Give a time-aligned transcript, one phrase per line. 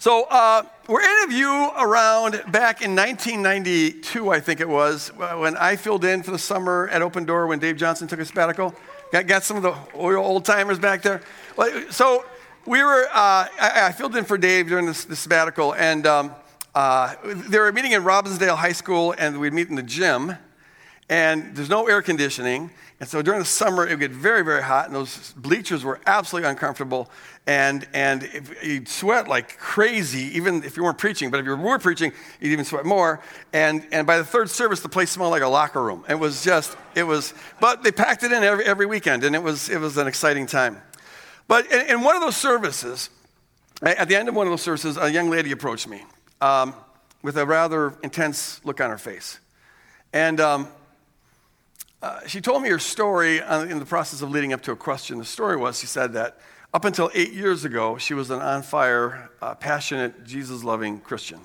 [0.00, 5.56] So, uh, were any of you around back in 1992, I think it was, when
[5.56, 8.76] I filled in for the summer at Open Door when Dave Johnson took a sabbatical?
[9.10, 11.20] Got, got some of the old timers back there?
[11.90, 12.24] So,
[12.64, 16.32] we were, uh, I, I, filled in for Dave during the sabbatical, and um,
[16.76, 20.36] uh, they were meeting in Robbinsdale High School, and we'd meet in the gym,
[21.08, 22.70] and there's no air conditioning.
[23.00, 26.00] And so during the summer, it would get very, very hot, and those bleachers were
[26.06, 27.08] absolutely uncomfortable.
[27.46, 28.28] And, and
[28.62, 31.30] you'd sweat like crazy, even if you weren't preaching.
[31.30, 33.20] But if you were preaching, you'd even sweat more.
[33.52, 36.04] And, and by the third service, the place smelled like a locker room.
[36.08, 39.42] It was just, it was, but they packed it in every, every weekend, and it
[39.42, 40.82] was, it was an exciting time.
[41.46, 43.10] But in, in one of those services,
[43.80, 46.02] at the end of one of those services, a young lady approached me
[46.40, 46.74] um,
[47.22, 49.38] with a rather intense look on her face.
[50.12, 50.68] And um,
[52.00, 55.18] uh, she told me her story in the process of leading up to a question.
[55.18, 56.38] The story was she said that
[56.72, 61.40] up until eight years ago, she was an on fire, uh, passionate, Jesus loving Christian.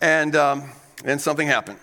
[0.00, 0.70] And um,
[1.18, 1.78] something happened.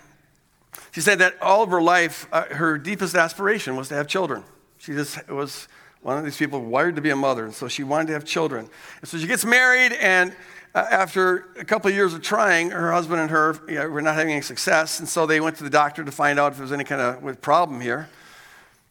[0.92, 4.42] She said that all of her life, uh, her deepest aspiration was to have children.
[4.78, 5.68] She just was
[6.00, 8.24] one of these people wired to be a mother, and so she wanted to have
[8.24, 8.68] children.
[9.00, 10.34] And so she gets married, and uh,
[10.76, 14.14] after a couple of years of trying, her husband and her you know, were not
[14.14, 16.64] having any success, and so they went to the doctor to find out if there
[16.64, 18.08] was any kind of problem here.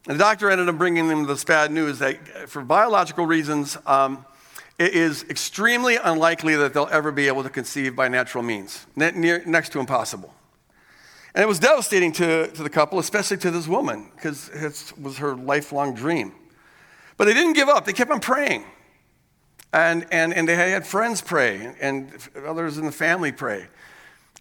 [0.08, 3.78] And the doctor ended up bringing them this bad news that, uh, for biological reasons,
[3.86, 4.26] um,
[4.78, 9.44] it is extremely unlikely that they'll ever be able to conceive by natural means, near,
[9.46, 10.34] next to impossible.
[11.34, 15.18] And it was devastating to, to the couple, especially to this woman, because it was
[15.18, 16.34] her lifelong dream.
[17.18, 18.66] But they didn't give up, they kept on praying.
[19.76, 22.10] And, and, and they had friends pray, and
[22.48, 23.68] others in the family pray.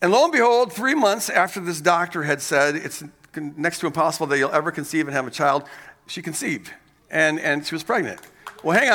[0.00, 3.02] And lo and behold, three months after this doctor had said it's
[3.34, 5.64] next to impossible that you'll ever conceive and have a child,
[6.06, 6.70] she conceived.
[7.10, 8.20] And, and she was pregnant.
[8.62, 8.90] Well, hang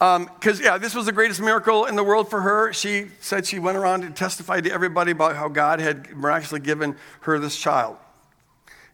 [0.00, 0.28] on.
[0.38, 2.72] Because, um, yeah, this was the greatest miracle in the world for her.
[2.72, 6.96] She said she went around and testified to everybody about how God had miraculously given
[7.20, 7.98] her this child.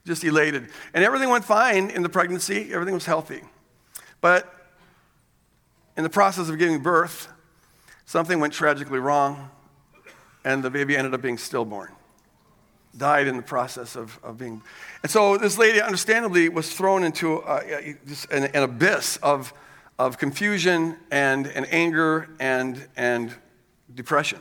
[0.04, 0.70] Just elated.
[0.92, 3.42] And everything went fine in the pregnancy, everything was healthy.
[4.20, 4.63] But
[5.96, 7.28] in the process of giving birth,
[8.06, 9.50] something went tragically wrong,
[10.44, 11.92] and the baby ended up being stillborn.
[12.96, 14.62] Died in the process of, of being.
[15.02, 17.96] And so this lady, understandably, was thrown into a,
[18.30, 19.52] an, an, abyss of,
[19.98, 23.34] of confusion and, and anger and, and
[23.94, 24.38] depression.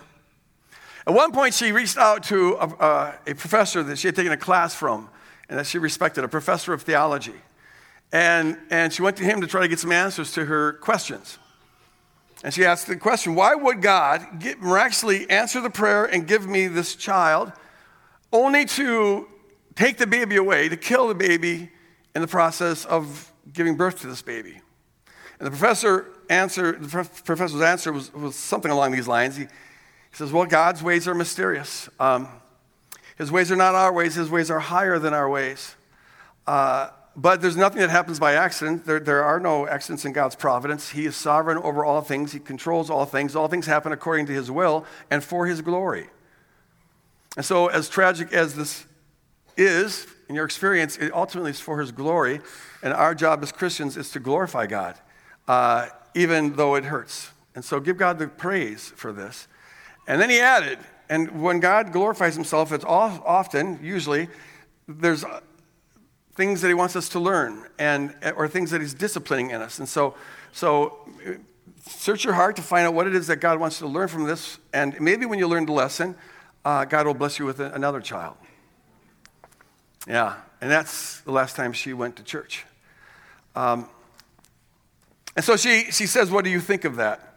[1.07, 4.37] At one point, she reached out to a, a professor that she had taken a
[4.37, 5.09] class from
[5.49, 7.35] and that she respected, a professor of theology.
[8.11, 11.39] And, and she went to him to try to get some answers to her questions.
[12.43, 16.47] And she asked the question why would God get, miraculously answer the prayer and give
[16.47, 17.51] me this child
[18.31, 19.27] only to
[19.75, 21.71] take the baby away, to kill the baby
[22.13, 24.61] in the process of giving birth to this baby?
[25.39, 26.87] And the professor answer, the
[27.23, 29.37] professor's answer was, was something along these lines.
[29.37, 29.49] He, he
[30.11, 31.89] says, Well, God's ways are mysterious.
[31.99, 32.27] Um,
[33.17, 35.75] his ways are not our ways, His ways are higher than our ways.
[36.47, 38.85] Uh, but there's nothing that happens by accident.
[38.85, 40.89] There, there are no accidents in God's providence.
[40.89, 43.35] He is sovereign over all things, He controls all things.
[43.35, 46.07] All things happen according to His will and for His glory.
[47.35, 48.85] And so, as tragic as this
[49.57, 52.41] is in your experience, it ultimately is for His glory.
[52.81, 54.97] And our job as Christians is to glorify God,
[55.47, 57.29] uh, even though it hurts.
[57.53, 59.47] And so, give God the praise for this.
[60.07, 64.29] And then He added, and when God glorifies Himself, it's often, usually,
[64.87, 65.23] there's
[66.35, 69.79] things that he wants us to learn and or things that he's disciplining in us.
[69.79, 70.15] And so
[70.51, 70.97] so
[71.85, 74.07] search your heart to find out what it is that god wants you to learn
[74.07, 74.57] from this.
[74.73, 76.15] And maybe when you learn the lesson
[76.65, 78.35] uh, god will bless you with another child.
[80.07, 82.65] Yeah and that's the last time she went to church.
[83.53, 83.89] Um,
[85.35, 87.35] and so she, she says what do you think of that?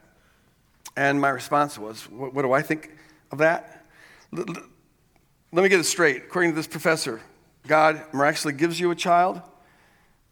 [0.97, 2.97] And my response was what, what do i think
[3.33, 3.85] of that?
[4.33, 4.47] Let
[5.53, 6.23] me get it straight.
[6.29, 7.21] According to this professor
[7.67, 9.41] God miraculously gives you a child,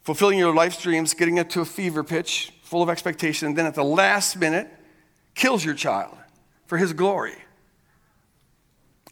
[0.02, 3.66] fulfilling your life's dreams, getting it to a fever pitch, full of expectation, and then
[3.66, 4.68] at the last minute,
[5.34, 6.16] kills your child
[6.66, 7.36] for his glory.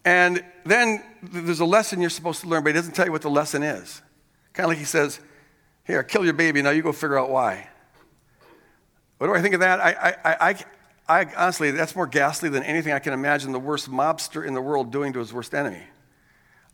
[0.05, 3.21] And then there's a lesson you're supposed to learn, but he doesn't tell you what
[3.21, 4.01] the lesson is.
[4.53, 5.19] Kind of like he says,
[5.85, 7.67] Here, kill your baby, now you go figure out why.
[9.17, 9.79] What do I think of that?
[9.79, 10.65] I, I, I,
[11.07, 14.61] I honestly, that's more ghastly than anything I can imagine the worst mobster in the
[14.61, 15.83] world doing to his worst enemy.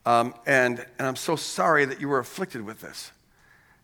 [0.06, 3.12] Um, and, and I'm so sorry that you were afflicted with this.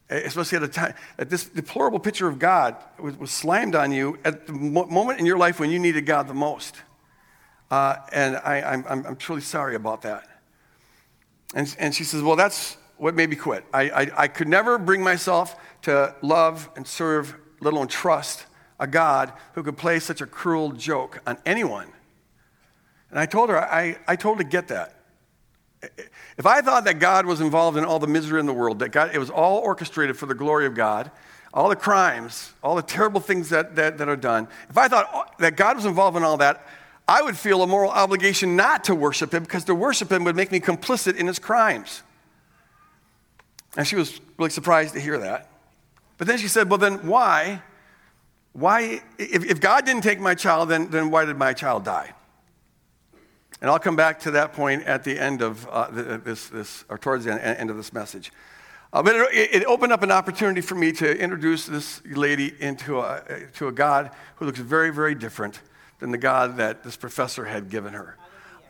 [0.10, 4.20] Especially at a time that this deplorable picture of God was, was slammed on you
[4.24, 6.76] at the mo- moment in your life when you needed God the most.
[7.72, 10.30] Uh, and I, am I'm, I'm truly sorry about that.
[11.56, 13.66] And, and she says, Well, that's what made me quit.
[13.74, 18.46] I, I, I could never bring myself to love and serve, let alone trust
[18.80, 21.88] a God who could play such a cruel joke on anyone.
[23.10, 24.95] And I told her, I, I totally get that.
[26.38, 28.90] If I thought that God was involved in all the misery in the world, that
[28.90, 31.12] God, it was all orchestrated for the glory of God,
[31.54, 35.38] all the crimes, all the terrible things that, that, that are done, if I thought
[35.40, 36.68] that God was involved in all that,
[37.08, 40.36] I would feel a moral obligation not to worship him because to worship him would
[40.36, 42.02] make me complicit in his crimes.
[43.78, 45.50] And she was really surprised to hear that.
[46.18, 47.62] But then she said, Well, then why?
[48.54, 52.14] Why, if, if God didn't take my child, then, then why did my child die?
[53.66, 57.00] And I'll come back to that point at the end of uh, this, this, or
[57.00, 58.32] towards the end of this message.
[58.94, 63.00] Uh, but it, it, opened up an opportunity for me to introduce this lady into
[63.00, 65.62] a, to a God who looks very, very different
[65.98, 68.18] than the God that this professor had given her.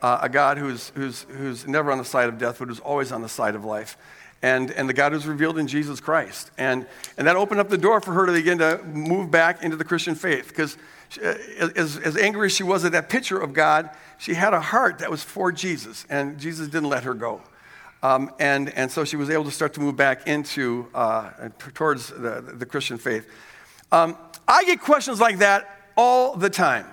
[0.00, 3.12] Uh, a God who's, who's, who's never on the side of death, but who's always
[3.12, 3.98] on the side of life.
[4.40, 6.50] And, and the God who's revealed in Jesus Christ.
[6.56, 6.86] And,
[7.18, 9.84] and that opened up the door for her to begin to move back into the
[9.84, 10.48] Christian faith.
[10.48, 10.78] Because uh,
[11.20, 14.98] as, as angry as she was at that picture of God, she had a heart
[14.98, 17.42] that was for Jesus, and Jesus didn't let her go.
[18.02, 22.08] Um, and, and so she was able to start to move back into, uh, towards
[22.08, 23.28] the, the Christian faith.
[23.90, 24.16] Um,
[24.46, 26.86] I get questions like that all the time.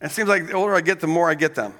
[0.00, 1.74] And it seems like the older I get, the more I get them.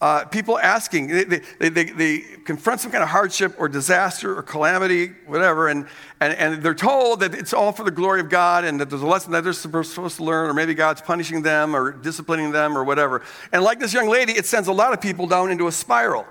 [0.00, 4.42] Uh, people asking, they, they, they, they, confront some kind of hardship or disaster or
[4.42, 5.86] calamity, whatever, and,
[6.20, 9.00] and, and they're told that it's all for the glory of God and that there's
[9.00, 12.76] a lesson that they're supposed to learn, or maybe God's punishing them or disciplining them
[12.76, 13.22] or whatever.
[13.52, 16.26] And like this young lady, it sends a lot of people down into a spiral.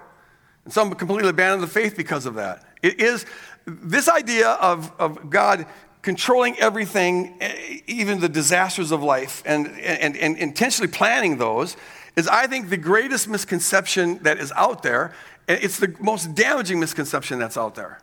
[0.65, 2.63] And some completely abandon the faith because of that.
[2.83, 3.25] It is
[3.65, 5.65] this idea of, of God
[6.03, 7.41] controlling everything,
[7.87, 11.77] even the disasters of life, and, and, and intentionally planning those,
[12.15, 15.13] is, I think, the greatest misconception that is out there.
[15.47, 17.99] and It's the most damaging misconception that's out there.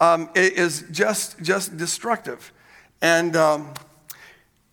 [0.00, 2.52] Um, it is just, just destructive.
[3.02, 3.74] And, um,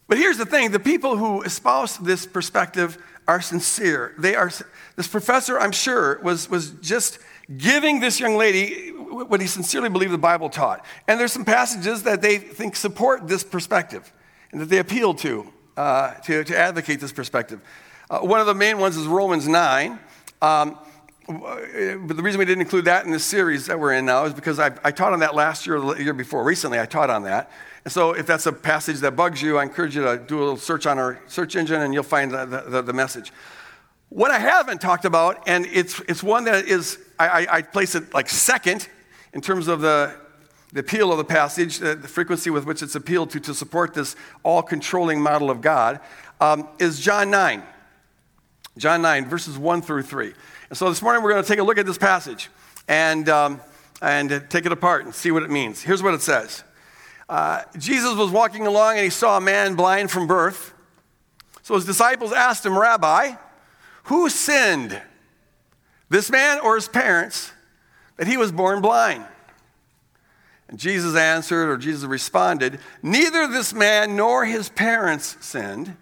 [0.07, 2.97] but here's the thing the people who espouse this perspective
[3.27, 4.13] are sincere.
[4.17, 4.51] They are,
[4.95, 7.19] this professor, I'm sure, was, was just
[7.57, 10.85] giving this young lady what he sincerely believed the Bible taught.
[11.07, 14.11] And there's some passages that they think support this perspective
[14.51, 17.61] and that they appeal to, uh, to, to advocate this perspective.
[18.09, 19.99] Uh, one of the main ones is Romans 9.
[20.41, 20.77] Um,
[21.27, 24.33] but the reason we didn't include that in the series that we're in now is
[24.33, 26.41] because I, I taught on that last year the year before.
[26.45, 27.51] Recently, I taught on that.
[27.83, 30.39] And so, if that's a passage that bugs you, I encourage you to do a
[30.39, 33.33] little search on our search engine and you'll find the, the, the message.
[34.07, 37.93] What I haven't talked about, and it's, it's one that is, I, I, I place
[37.93, 38.87] it like second
[39.33, 40.15] in terms of the,
[40.71, 43.93] the appeal of the passage, the, the, frequency with which it's appealed to to support
[43.93, 45.99] this all controlling model of God,
[46.39, 47.63] um, is John 9.
[48.77, 50.33] John 9, verses 1 through 3.
[50.69, 52.49] And so this morning we're going to take a look at this passage
[52.87, 53.61] and, um,
[54.01, 55.81] and take it apart and see what it means.
[55.81, 56.63] Here's what it says
[57.29, 60.73] uh, Jesus was walking along and he saw a man blind from birth.
[61.63, 63.33] So his disciples asked him, Rabbi,
[64.03, 65.01] who sinned,
[66.09, 67.51] this man or his parents,
[68.15, 69.25] that he was born blind?
[70.69, 75.95] And Jesus answered, or Jesus responded, Neither this man nor his parents sinned.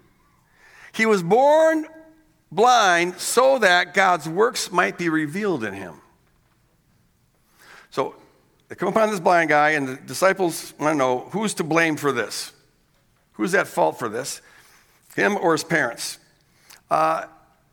[0.91, 1.87] He was born
[2.55, 6.01] blind so that God's works might be revealed in him.
[7.91, 8.15] So
[8.67, 11.97] they come upon this blind guy, and the disciples want to know who's to blame
[11.97, 12.51] for this?
[13.33, 14.41] Who's at fault for this?
[15.15, 16.17] Him or his parents?
[16.89, 17.25] Uh,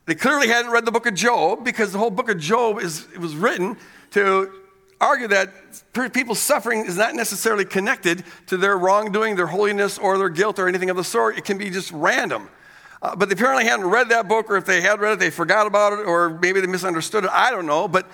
[0.06, 3.06] they clearly hadn't read the book of Job because the whole book of Job is,
[3.18, 3.76] was written
[4.10, 4.50] to
[5.00, 5.50] argue that
[6.12, 10.68] people's suffering is not necessarily connected to their wrongdoing, their holiness, or their guilt, or
[10.68, 11.36] anything of the sort.
[11.36, 12.48] It can be just random.
[13.02, 15.30] Uh, but they apparently hadn't read that book, or if they had read it, they
[15.30, 17.30] forgot about it, or maybe they misunderstood it.
[17.32, 17.88] I don't know.
[17.88, 18.06] But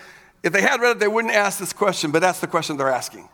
[0.42, 2.88] if they had read it, they wouldn't ask this question, but that's the question they're
[2.88, 3.28] asking.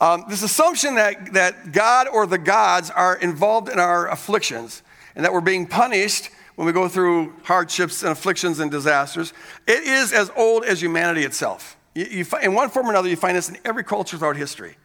[0.00, 4.82] Um, this assumption that, that God or the gods are involved in our afflictions
[5.14, 9.32] and that we're being punished when we go through hardships and afflictions and disasters,
[9.66, 11.76] it is as old as humanity itself.
[11.94, 14.76] You, you, in one form or another, you find this in every culture throughout history.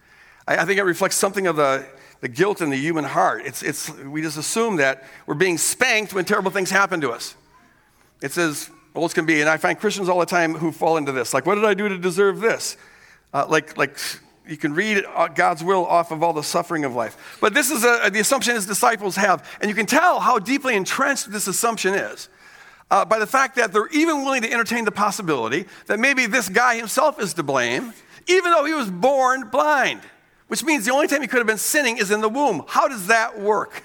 [0.46, 1.86] I, I think it reflects something of the
[2.22, 3.42] the guilt in the human heart.
[3.44, 7.34] It's, it's, we just assume that we're being spanked when terrible things happen to us.
[8.22, 9.40] It's as old as can be.
[9.40, 11.34] And I find Christians all the time who fall into this.
[11.34, 12.76] Like, what did I do to deserve this?
[13.34, 13.98] Uh, like, like
[14.46, 17.36] you can read uh, God's will off of all the suffering of life.
[17.40, 19.44] But this is a, the assumption his disciples have.
[19.60, 22.28] And you can tell how deeply entrenched this assumption is.
[22.88, 26.48] Uh, by the fact that they're even willing to entertain the possibility that maybe this
[26.48, 27.92] guy himself is to blame,
[28.28, 30.02] even though he was born blind
[30.52, 32.62] which means the only time he could have been sinning is in the womb.
[32.68, 33.82] How does that work?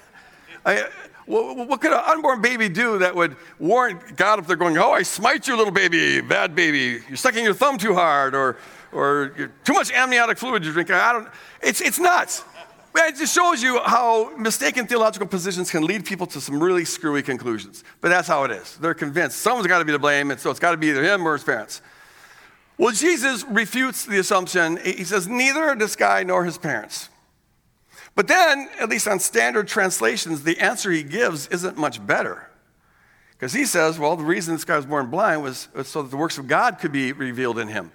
[0.66, 0.86] I,
[1.24, 5.02] what could an unborn baby do that would warrant God if they're going, Oh, I
[5.02, 8.58] smite you, little baby, bad baby, you're sucking your thumb too hard, or,
[8.92, 10.96] or too much amniotic fluid you're drinking?
[10.96, 11.28] I don't,
[11.62, 12.44] it's, it's nuts.
[12.94, 17.22] It just shows you how mistaken theological positions can lead people to some really screwy
[17.22, 17.82] conclusions.
[18.02, 18.76] But that's how it is.
[18.76, 21.02] They're convinced someone's got to be to blame, and so it's got to be either
[21.02, 21.80] him or his parents.
[22.78, 24.78] Well, Jesus refutes the assumption.
[24.78, 27.08] He says, neither this guy nor his parents.
[28.14, 32.48] But then, at least on standard translations, the answer he gives isn't much better.
[33.32, 36.16] Because he says, well, the reason this guy was born blind was, so that the
[36.16, 37.92] works of God could be revealed in him.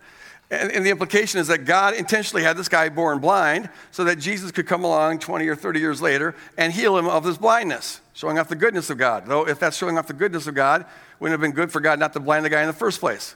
[0.52, 4.20] And, and, the implication is that God intentionally had this guy born blind so that
[4.20, 8.02] Jesus could come along 20 or 30 years later and heal him of his blindness,
[8.14, 9.26] showing off the goodness of God.
[9.26, 10.86] Though, if that's showing off the goodness of God,
[11.20, 13.36] wouldn't have been good for God not to blind the guy in the first place.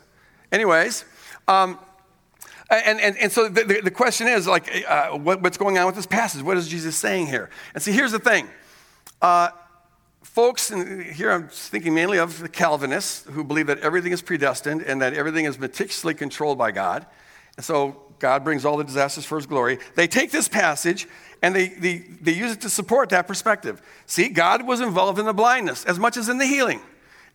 [0.52, 1.06] Anyways,
[1.48, 1.80] um,
[2.70, 5.96] and, and, and so the, the, question is like, uh, what, what's going on with
[5.96, 6.42] this passage?
[6.42, 7.50] What is Jesus saying here?
[7.74, 8.48] And see, here's the thing.
[9.22, 9.50] Uh,
[10.22, 14.82] folks, and here I'm thinking mainly of the Calvinists who believe that everything is predestined
[14.82, 17.06] and that everything is meticulously controlled by God.
[17.56, 19.80] And so God brings all the disasters for his glory.
[19.96, 21.08] They take this passage
[21.42, 23.82] and they, they, they use it to support that perspective.
[24.08, 26.82] See, God was involved in the blindness as much as in the healing.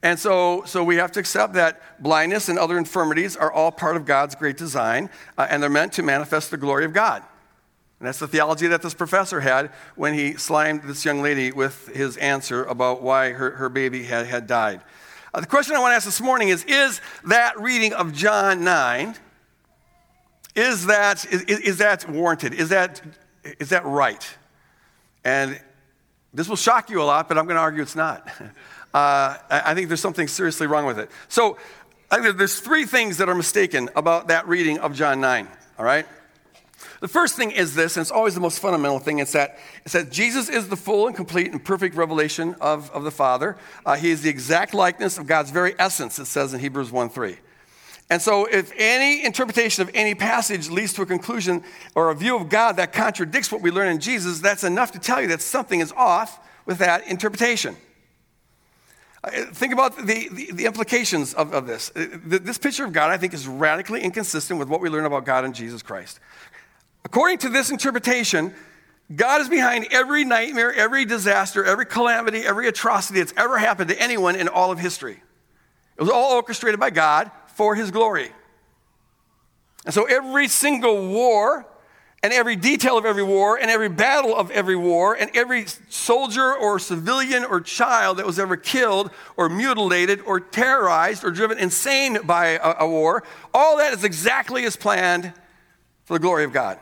[0.03, 3.97] And so, so we have to accept that blindness and other infirmities are all part
[3.97, 7.23] of God's great design, uh, and they're meant to manifest the glory of God.
[8.01, 11.87] And that's the theology that this professor had when he slimed this young lady with
[11.95, 14.81] his answer about why her, her baby had, had died.
[15.33, 18.65] Uh, the question I want to ask this morning is Is that reading of John
[18.65, 19.15] 9,
[20.57, 22.55] is that, is, is that warranted?
[22.55, 23.01] Is that,
[23.61, 24.29] is that right?
[25.25, 25.61] And
[26.35, 28.29] this will shock you a lot, but I'm going to argue it's not.
[28.95, 31.11] Uh, I think there's something seriously wrong with it.
[31.29, 31.57] So
[32.11, 35.85] I think there's three things that are mistaken about that reading of John 9, all
[35.85, 36.07] right?
[37.01, 39.95] The first thing is this, and it's always the most fundamental thing, it's that, it's
[39.95, 43.57] that Jesus is the full and complete and perfect revelation of, of the Father.
[43.87, 47.09] Uh, he is the exact likeness of God's very essence, it says in Hebrews 1
[47.09, 47.37] 3.
[48.11, 52.37] And so, if any interpretation of any passage leads to a conclusion or a view
[52.37, 55.41] of God that contradicts what we learn in Jesus, that's enough to tell you that
[55.41, 57.75] something is off with that interpretation.
[59.25, 61.93] Uh, think about the, the, the implications of, of this.
[61.95, 65.25] Uh, this picture of God, I think, is radically inconsistent with what we learn about
[65.25, 66.19] God in Jesus Christ.
[67.05, 68.53] According to this interpretation,
[69.15, 74.01] God is behind every nightmare, every disaster, every calamity, every atrocity that's ever happened to
[74.01, 75.23] anyone in all of history.
[75.97, 78.33] It was all orchestrated by God for his glory.
[79.85, 81.67] And so every single war
[82.23, 86.55] and every detail of every war and every battle of every war and every soldier
[86.55, 92.19] or civilian or child that was ever killed or mutilated or terrorized or driven insane
[92.25, 95.33] by a, a war, all that is exactly as planned
[96.05, 96.79] for the glory of God.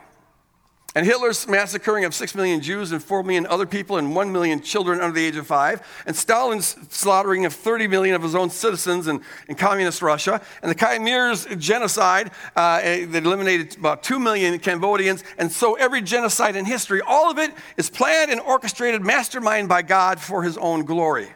[0.95, 4.61] And Hitler's massacring of 6 million Jews and 4 million other people and 1 million
[4.61, 8.51] children under the age of five, and Stalin's slaughtering of 30 million of his own
[8.51, 14.19] citizens in, in communist Russia, and the Khmer's genocide uh, eh, that eliminated about 2
[14.19, 19.01] million Cambodians, and so every genocide in history, all of it is planned and orchestrated,
[19.01, 21.29] masterminded by God for his own glory.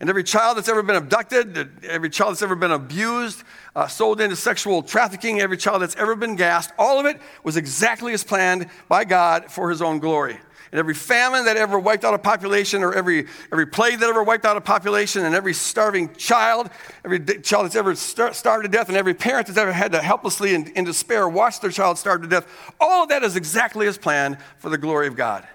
[0.00, 3.42] And every child that's ever been abducted, every child that's ever been abused,
[3.76, 7.56] uh, sold into sexual trafficking, every child that's ever been gassed, all of it was
[7.56, 10.38] exactly as planned by God for his own glory.
[10.72, 14.24] And every famine that ever wiped out a population, or every, every plague that ever
[14.24, 16.68] wiped out a population, and every starving child,
[17.04, 20.02] every child that's ever star- starved to death, and every parent that's ever had to
[20.02, 22.48] helplessly in, in despair watch their child starve to death,
[22.80, 25.46] all of that is exactly as planned for the glory of God.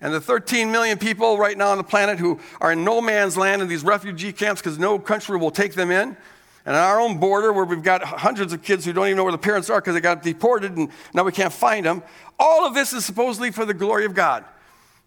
[0.00, 3.36] And the 13 million people right now on the planet who are in no man's
[3.36, 6.16] land in these refugee camps because no country will take them in.
[6.64, 9.24] And on our own border, where we've got hundreds of kids who don't even know
[9.24, 12.02] where the parents are because they got deported and now we can't find them.
[12.38, 14.44] All of this is supposedly for the glory of God.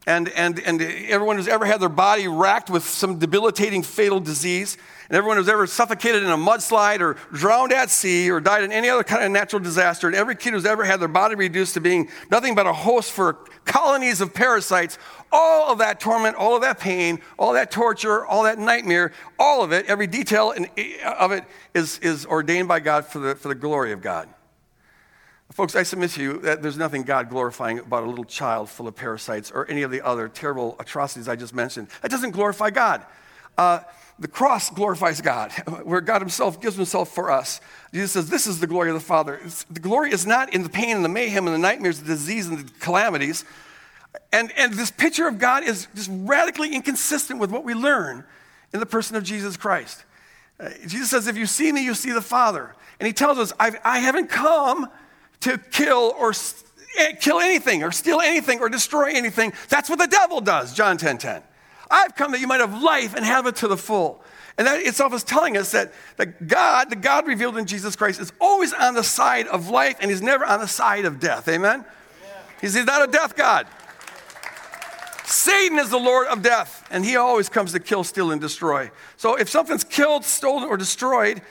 [0.07, 4.77] And, and, and everyone who's ever had their body racked with some debilitating fatal disease,
[5.11, 8.71] and everyone who's ever suffocated in a mudslide or drowned at sea or died in
[8.71, 11.73] any other kind of natural disaster, and every kid who's ever had their body reduced
[11.73, 13.33] to being nothing but a host for
[13.65, 14.97] colonies of parasites,
[15.29, 19.65] all of that torment, all of that pain, all that torture, all that nightmare, all
[19.65, 20.53] of it, every detail
[21.19, 24.29] of it is, is ordained by God for the, for the glory of God.
[25.51, 28.87] Folks, I submit to you that there's nothing God glorifying about a little child full
[28.87, 31.89] of parasites or any of the other terrible atrocities I just mentioned.
[32.01, 33.05] That doesn't glorify God.
[33.57, 33.81] Uh,
[34.21, 35.51] the cross glorifies God,
[35.83, 37.59] where God Himself gives Himself for us.
[37.91, 39.39] Jesus says, This is the glory of the Father.
[39.43, 42.05] It's, the glory is not in the pain and the mayhem and the nightmares, the
[42.05, 43.43] disease and the calamities.
[44.31, 48.23] And, and this picture of God is just radically inconsistent with what we learn
[48.73, 50.05] in the person of Jesus Christ.
[50.59, 52.75] Uh, Jesus says, If you see me, you see the Father.
[52.99, 54.87] And He tells us, I've, I haven't come
[55.39, 56.31] to kill or
[56.99, 59.51] eh, kill anything or steal anything or destroy anything.
[59.69, 61.41] That's what the devil does, John 10 10.
[61.91, 64.23] I've come that you might have life and have it to the full.
[64.57, 68.19] And that itself is telling us that, that God, the God revealed in Jesus Christ,
[68.19, 71.47] is always on the side of life and he's never on the side of death.
[71.47, 71.85] Amen?
[72.23, 72.27] Yeah.
[72.61, 73.67] He's, he's not a death God.
[75.25, 78.91] Satan is the Lord of death, and he always comes to kill, steal, and destroy.
[79.15, 81.41] So if something's killed, stolen, or destroyed,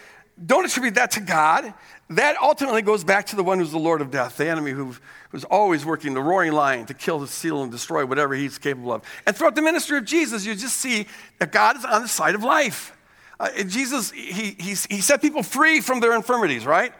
[0.45, 1.73] don't attribute that to God.
[2.11, 4.97] That ultimately goes back to the one who's the Lord of death, the enemy who,
[5.31, 9.03] who's always working the roaring lion to kill, steal, and destroy whatever he's capable of.
[9.27, 11.07] And throughout the ministry of Jesus, you just see
[11.39, 12.97] that God is on the side of life.
[13.39, 16.93] Uh, Jesus, he, he, he set people free from their infirmities, right?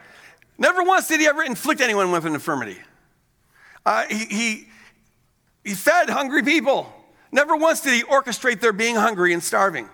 [0.57, 2.77] Never once did he ever inflict anyone with an infirmity.
[3.85, 4.67] Uh, he, he,
[5.65, 6.91] he fed hungry people.
[7.33, 9.89] Never once did he orchestrate their being hungry and starving.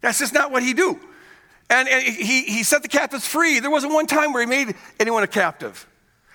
[0.00, 0.98] That's just not what he do.
[1.72, 3.58] And, and he, he set the captives free.
[3.58, 5.86] There wasn't one time where he made anyone a captive.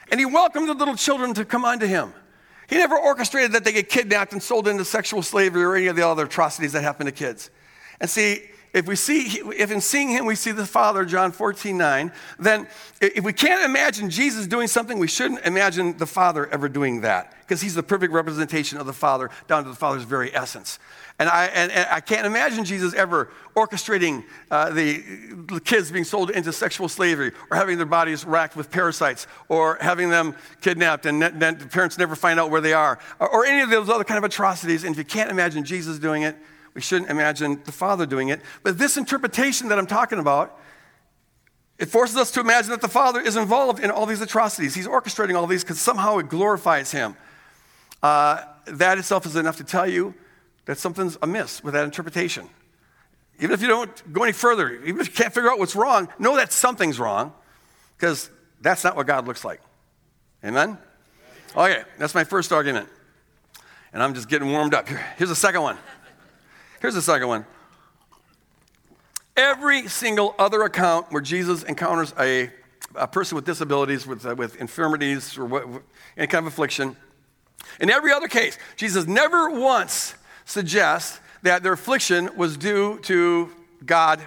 [0.09, 2.11] And he welcomed the little children to come unto him.
[2.67, 5.95] He never orchestrated that they get kidnapped and sold into sexual slavery or any of
[5.95, 7.51] the other atrocities that happen to kids.
[7.99, 11.77] And see, if we see, if in seeing him we see the Father, John 14,
[11.77, 12.67] 9, then
[12.99, 17.33] if we can't imagine Jesus doing something, we shouldn't imagine the Father ever doing that
[17.41, 20.79] because he's the perfect representation of the Father down to the Father's very essence.
[21.19, 25.03] And I, and, and I can't imagine Jesus ever orchestrating uh, the,
[25.47, 29.79] the kids being sold into sexual slavery or having their bodies racked with parasites or
[29.81, 33.45] having them kidnapped and then the parents never find out where they are or, or
[33.45, 34.83] any of those other kind of atrocities.
[34.83, 36.35] And if you can't imagine Jesus doing it,
[36.75, 38.39] we shouldn't imagine the Father doing it.
[38.61, 40.59] But this interpretation that I'm talking about,
[41.79, 44.75] it forces us to imagine that the Father is involved in all these atrocities.
[44.75, 47.15] He's orchestrating all these because somehow it glorifies Him.
[48.03, 50.13] Uh, that itself is enough to tell you
[50.67, 52.47] that something's amiss with that interpretation.
[53.39, 56.09] Even if you don't go any further, even if you can't figure out what's wrong,
[56.19, 57.33] know that something's wrong
[57.97, 58.29] because
[58.61, 59.61] that's not what God looks like.
[60.43, 60.77] Amen?
[61.55, 62.89] Okay, that's my first argument.
[63.93, 64.87] And I'm just getting warmed up.
[65.17, 65.77] Here's the second one.
[66.81, 67.45] Here's the second one.
[69.37, 72.51] Every single other account where Jesus encounters a,
[72.95, 75.65] a person with disabilities, with, uh, with infirmities, or what,
[76.17, 76.97] any kind of affliction,
[77.79, 80.15] in every other case, Jesus never once
[80.47, 83.51] suggests that their affliction was due to
[83.85, 84.19] God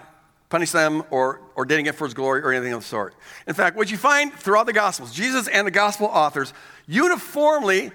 [0.51, 3.15] punish them or ordaining it for his glory or anything of the sort.
[3.47, 6.53] In fact, what you find throughout the Gospels, Jesus and the Gospel authors
[6.87, 7.93] uniformly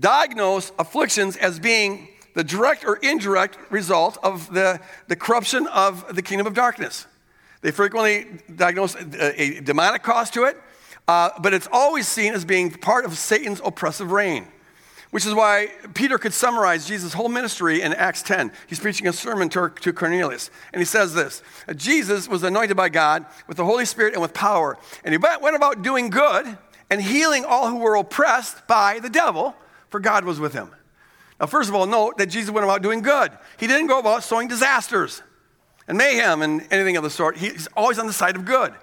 [0.00, 6.22] diagnose afflictions as being the direct or indirect result of the, the corruption of the
[6.22, 7.06] kingdom of darkness.
[7.62, 10.56] They frequently diagnose a, a demonic cause to it,
[11.08, 14.46] uh, but it's always seen as being part of Satan's oppressive reign.
[15.10, 18.52] Which is why Peter could summarize Jesus' whole ministry in Acts 10.
[18.66, 20.50] He's preaching a sermon to, to Cornelius.
[20.72, 21.42] And he says this
[21.76, 24.76] Jesus was anointed by God with the Holy Spirit and with power.
[25.04, 26.58] And he went about doing good
[26.90, 29.54] and healing all who were oppressed by the devil,
[29.88, 30.70] for God was with him.
[31.40, 33.30] Now, first of all, note that Jesus went about doing good.
[33.58, 35.22] He didn't go about sowing disasters
[35.86, 37.36] and mayhem and anything of the sort.
[37.36, 38.74] He's always on the side of good.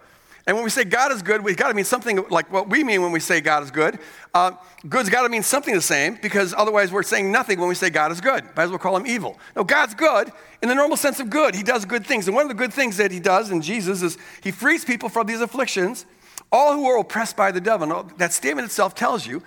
[0.48, 2.84] And when we say God is good, we've got to mean something like what we
[2.84, 3.98] mean when we say God is good.
[4.32, 4.52] Uh,
[4.88, 7.90] good's got to mean something the same because otherwise we're saying nothing when we say
[7.90, 8.44] God is good.
[8.56, 9.40] Might as well call him evil.
[9.56, 10.32] No, God's good
[10.62, 11.56] in the normal sense of good.
[11.56, 12.28] He does good things.
[12.28, 15.10] And one of the good things that he does in Jesus is he frees people
[15.10, 16.06] from these afflictions,
[16.52, 17.88] all who are oppressed by the devil.
[17.88, 19.42] Now, that statement itself tells you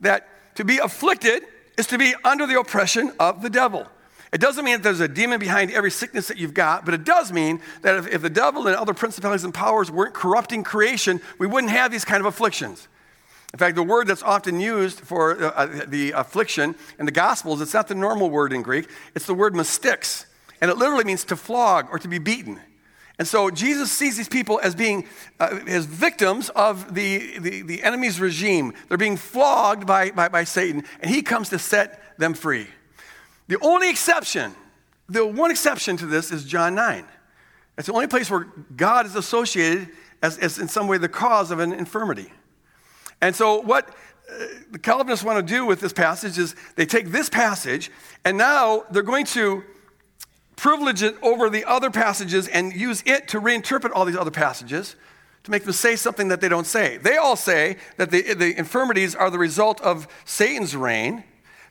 [0.00, 1.42] that to be afflicted
[1.76, 3.88] is to be under the oppression of the devil.
[4.36, 7.04] It doesn't mean that there's a demon behind every sickness that you've got, but it
[7.04, 11.22] does mean that if, if the devil and other principalities and powers weren't corrupting creation,
[11.38, 12.86] we wouldn't have these kind of afflictions.
[13.54, 17.62] In fact, the word that's often used for uh, uh the affliction in the Gospels,
[17.62, 20.26] it's not the normal word in Greek, it's the word mastix.
[20.60, 22.60] And it literally means to flog or to be beaten.
[23.18, 25.06] And so Jesus sees these people as being
[25.40, 28.74] uh, as victims of the, the, the, enemy's regime.
[28.90, 32.66] They're being flogged by, by, by Satan, and he comes to set them free.
[33.48, 34.54] The only exception,
[35.08, 37.04] the one exception to this is John 9.
[37.78, 39.88] It's the only place where God is associated
[40.22, 42.32] as, as in some way the cause of an infirmity.
[43.20, 47.08] And so, what uh, the Calvinists want to do with this passage is they take
[47.08, 47.90] this passage
[48.24, 49.62] and now they're going to
[50.56, 54.96] privilege it over the other passages and use it to reinterpret all these other passages
[55.44, 56.96] to make them say something that they don't say.
[56.96, 61.22] They all say that the, the infirmities are the result of Satan's reign.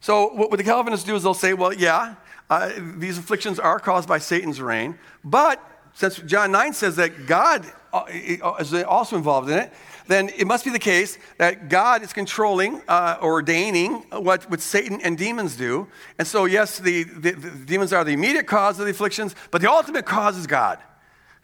[0.05, 2.13] So, what the Calvinists do is they'll say, well, yeah,
[2.47, 5.59] uh, these afflictions are caused by Satan's reign, but
[5.95, 9.73] since John 9 says that God uh, is also involved in it,
[10.05, 14.61] then it must be the case that God is controlling uh, or ordaining what, what
[14.61, 15.87] Satan and demons do.
[16.19, 19.59] And so, yes, the, the, the demons are the immediate cause of the afflictions, but
[19.59, 20.77] the ultimate cause is God.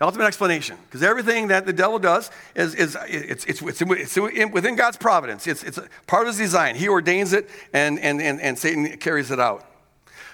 [0.02, 0.78] The ultimate explanation.
[0.88, 4.16] Because everything that the devil does is, is it's, it's, it's, it's
[4.52, 5.46] within God's providence.
[5.46, 6.76] It's, it's part of his design.
[6.76, 9.64] He ordains it, and, and, and, and Satan carries it out.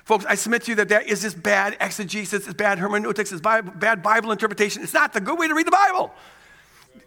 [0.06, 3.42] Folks, I submit to you that that is just bad exegesis, it's bad hermeneutics, it's
[3.42, 4.84] bad Bible interpretation.
[4.84, 6.14] It's not the good way to read the Bible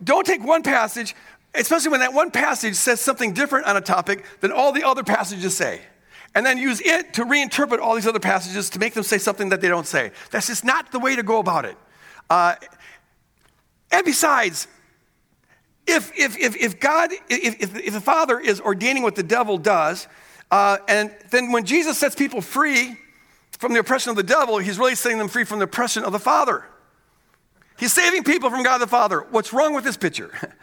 [0.04, 1.14] don't take one passage,
[1.54, 5.02] especially when that one passage says something different on a topic than all the other
[5.02, 5.80] passages say.
[6.34, 9.48] and then use it to reinterpret all these other passages to make them say something
[9.48, 10.12] that they don't say.
[10.30, 11.76] That's just not the way to go about it.
[12.30, 12.54] Uh,
[13.90, 14.68] and besides,
[15.86, 20.06] if, if, if, if God, if, if, the Father is ordaining what the devil does,
[20.50, 22.96] uh, and then when Jesus sets people free
[23.58, 26.12] from the oppression of the devil, he's really setting them free from the oppression of
[26.12, 26.64] the Father.
[27.78, 29.26] He's saving people from God the Father.
[29.30, 30.30] What's wrong with this picture?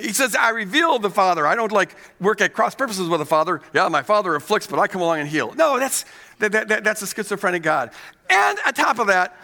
[0.00, 1.44] He says, I reveal the Father.
[1.44, 3.60] I don't like work at cross purposes with the Father.
[3.74, 5.52] Yeah, my Father afflicts, but I come along and heal.
[5.54, 6.04] No, that's,
[6.38, 7.90] that, that, that's a schizophrenic God.
[8.30, 9.36] And on top of that,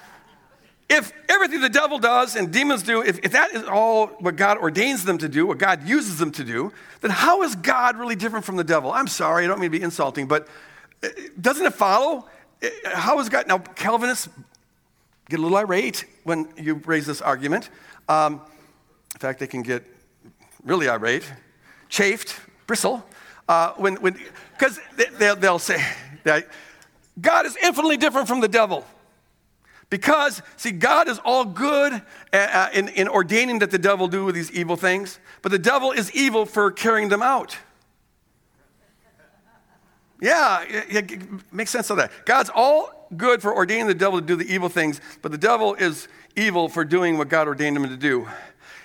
[0.89, 4.59] if everything the devil does and demons do, if, if that is all what God
[4.59, 8.17] ordains them to do, what God uses them to do, then how is God really
[8.17, 8.93] different from the devil?
[8.93, 10.47] I'm sorry, I don't mean to be insulting, but
[11.03, 11.09] uh,
[11.41, 12.29] doesn't it follow?
[12.63, 13.47] Uh, how is God?
[13.49, 14.29] Now, Calvinists
[15.29, 17.71] get a little irate when you raise this argument.
[18.09, 18.43] Um,
[19.15, 19.85] in fact, they can get
[20.65, 21.31] really irate,
[21.89, 23.05] chafed, bristle,
[23.49, 24.19] uh, when, when,
[24.53, 25.83] because they, they'll say
[26.25, 26.49] that
[27.21, 28.85] God is infinitely different from the devil.
[29.95, 32.01] Because, see, God is all good uh,
[32.33, 36.13] uh, in, in ordaining that the devil do these evil things, but the devil is
[36.17, 37.57] evil for carrying them out.
[40.21, 42.11] Yeah, it, it makes sense of that.
[42.25, 45.75] God's all good for ordaining the devil to do the evil things, but the devil
[45.75, 48.27] is evil for doing what God ordained him to do.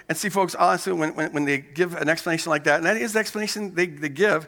[0.09, 2.97] And see, folks, honestly, when, when, when they give an explanation like that, and that
[2.97, 4.47] is the explanation they, they give,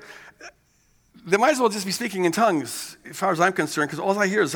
[1.25, 3.99] they might as well just be speaking in tongues, as far as I'm concerned, because
[3.99, 4.53] all I hear is,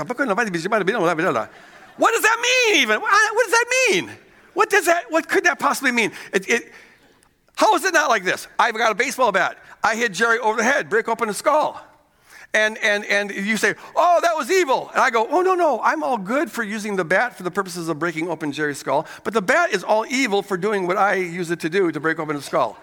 [1.98, 3.02] what does that mean, even?
[3.02, 4.12] What does that mean?
[4.54, 6.12] What does that, what could that possibly mean?
[6.34, 6.72] It, it,
[7.56, 8.48] how is it not like this?
[8.60, 9.58] I've got a baseball bat.
[9.84, 11.82] I hit Jerry over the head, break open his skull
[12.56, 14.90] and, and, and you say, oh, that was evil.
[14.94, 17.52] And I go, oh, no, no, I'm all good for using the bat for the
[17.52, 20.98] purposes of breaking open Jerry's skull, but the bat is all evil for doing what
[20.98, 22.78] I use it to do to break open his skull.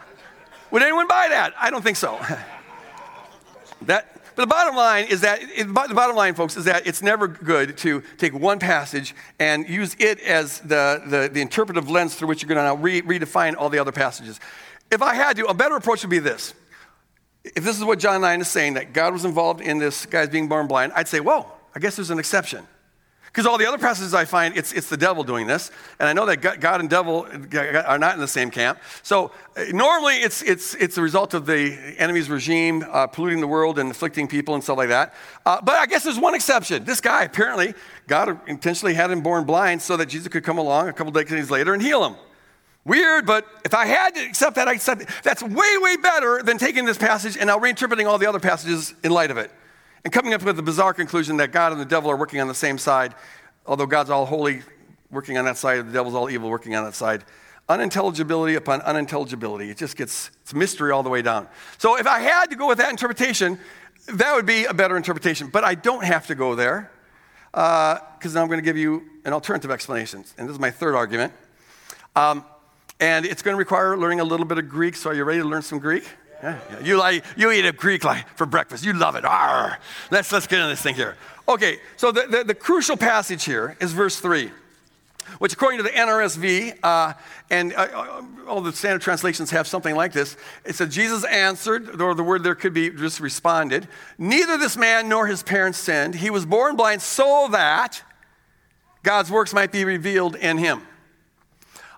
[0.70, 1.54] Would anyone buy that?
[1.58, 2.20] I don't think so.
[3.82, 7.02] that, but the bottom line is that, it, the bottom line, folks, is that it's
[7.02, 12.14] never good to take one passage and use it as the, the, the interpretive lens
[12.14, 14.40] through which you're going to re- redefine all the other passages.
[14.90, 16.54] If I had to, a better approach would be this
[17.44, 20.28] if this is what John 9 is saying, that God was involved in this guy's
[20.28, 22.66] being born blind, I'd say, whoa, I guess there's an exception.
[23.32, 25.70] Because all the other passages I find, it's, it's the devil doing this.
[25.98, 27.26] And I know that God and devil
[27.86, 28.78] are not in the same camp.
[29.02, 33.46] So uh, normally it's, it's, it's a result of the enemy's regime uh, polluting the
[33.46, 35.14] world and afflicting people and stuff like that.
[35.46, 36.84] Uh, but I guess there's one exception.
[36.84, 37.72] This guy, apparently,
[38.06, 41.50] God intentionally had him born blind so that Jesus could come along a couple decades
[41.50, 42.16] later and heal him.
[42.84, 45.08] Weird, but if I had to accept that, I accept it.
[45.22, 48.92] That's way, way better than taking this passage and now reinterpreting all the other passages
[49.02, 49.50] in light of it
[50.04, 52.48] and coming up with the bizarre conclusion that God and the devil are working on
[52.48, 53.14] the same side,
[53.66, 54.62] although God's all holy
[55.10, 57.24] working on that side, the devil's all evil working on that side.
[57.68, 59.70] Unintelligibility upon unintelligibility.
[59.70, 61.46] It just gets, it's mystery all the way down.
[61.78, 63.58] So if I had to go with that interpretation,
[64.08, 65.46] that would be a better interpretation.
[65.46, 66.90] But I don't have to go there
[67.52, 70.24] because uh, now I'm going to give you an alternative explanation.
[70.36, 71.32] And this is my third argument.
[72.16, 72.44] Um,
[72.98, 74.96] and it's going to require learning a little bit of Greek.
[74.96, 76.04] So, are you ready to learn some Greek?
[76.42, 76.58] Yeah.
[76.82, 78.84] You, like, you eat a Greek like, for breakfast.
[78.84, 79.24] You love it.
[79.24, 79.78] Arr.
[80.10, 81.16] Let's, let's get into this thing here.
[81.48, 84.50] Okay, so the, the, the crucial passage here is verse 3
[85.38, 87.14] which according to the NRSV uh,
[87.50, 90.36] and uh, uh, all the standard translations have something like this.
[90.64, 95.08] It said, Jesus answered, or the word there could be just responded, Neither this man
[95.08, 96.16] nor his parents sinned.
[96.16, 98.02] He was born blind so that
[99.02, 100.82] God's works might be revealed in him.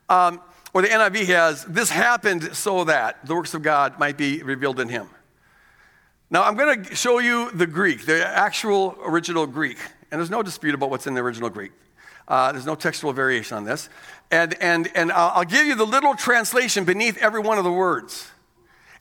[0.08, 0.40] Um,
[0.74, 4.80] or the NIV has, this happened so that the works of God might be revealed
[4.80, 5.08] in him.
[6.30, 9.78] Now, I'm going to show you the Greek, the actual original Greek.
[10.10, 11.70] And there's no dispute about what's in the original Greek.
[12.26, 13.88] Uh, there's no textual variation on this.
[14.32, 18.28] And, and, and I'll, give you the literal translation beneath every one of the words.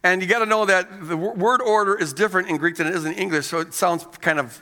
[0.03, 2.93] And you got to know that the word order is different in Greek than it
[2.93, 4.61] is in English, so it sounds kind of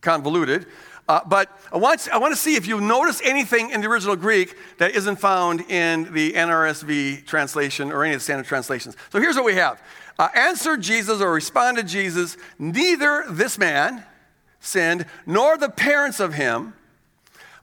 [0.00, 0.66] convoluted.
[1.08, 4.16] Uh, but I want, I want to see if you notice anything in the original
[4.16, 8.96] Greek that isn't found in the NRSV translation or any of the standard translations.
[9.10, 9.82] So here's what we have
[10.18, 14.04] uh, Answered Jesus or responded Jesus, neither this man
[14.60, 16.74] sinned nor the parents of him,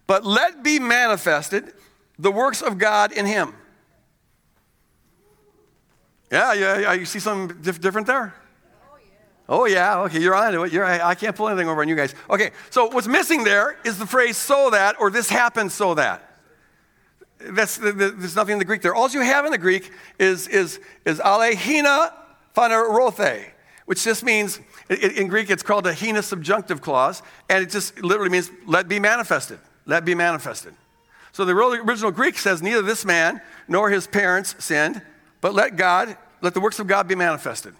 [0.05, 1.73] but let be manifested
[2.17, 3.55] the works of God in him.
[6.29, 8.35] Yeah, yeah, yeah you see something different there?
[9.51, 10.71] Oh, yeah, okay, you're on it.
[10.71, 12.13] You're, I can't pull anything over on you guys.
[12.29, 16.37] Okay, so what's missing there is the phrase so that or this happened so that.
[17.39, 18.93] That's, there's nothing in the Greek there.
[18.93, 22.13] All you have in the Greek is, is, is alehina
[22.55, 23.45] phanerothe,
[23.85, 28.29] which just means, in Greek, it's called a hina subjunctive clause, and it just literally
[28.29, 29.57] means let be manifested.
[29.87, 30.75] Let be manifested.
[31.31, 35.01] So the original Greek says, neither this man nor his parents sinned,
[35.41, 37.73] but let God, let the works of God be manifested.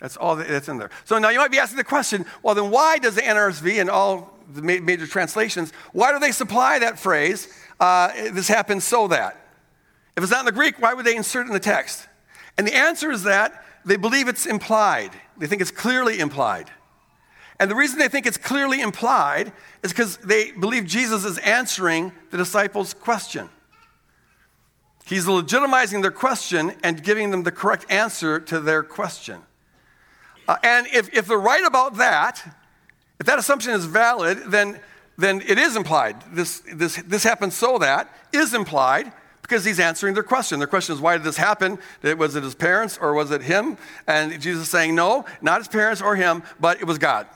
[0.00, 0.90] That's all that's in there.
[1.04, 3.88] So now you might be asking the question well, then why does the NRSV and
[3.88, 7.48] all the major translations, why do they supply that phrase,
[7.80, 9.40] uh, this happens so that?
[10.16, 12.06] If it's not in the Greek, why would they insert it in the text?
[12.56, 15.10] And the answer is that they believe it's implied.
[15.36, 16.70] They think it's clearly implied.
[17.58, 19.52] And the reason they think it's clearly implied
[19.82, 23.48] is because they believe Jesus is answering the disciples' question.
[25.04, 29.42] He's legitimizing their question and giving them the correct answer to their question.
[30.46, 32.42] Uh, and if, if they're right about that,
[33.18, 34.80] if that assumption is valid, then,
[35.16, 36.16] then it is implied.
[36.32, 40.58] This, this, this happens so that is implied because he's answering their question.
[40.58, 41.78] Their question is, why did this happen?
[42.02, 43.76] Was it his parents or was it him?
[44.06, 47.26] And Jesus is saying, no, not his parents or him, but it was God.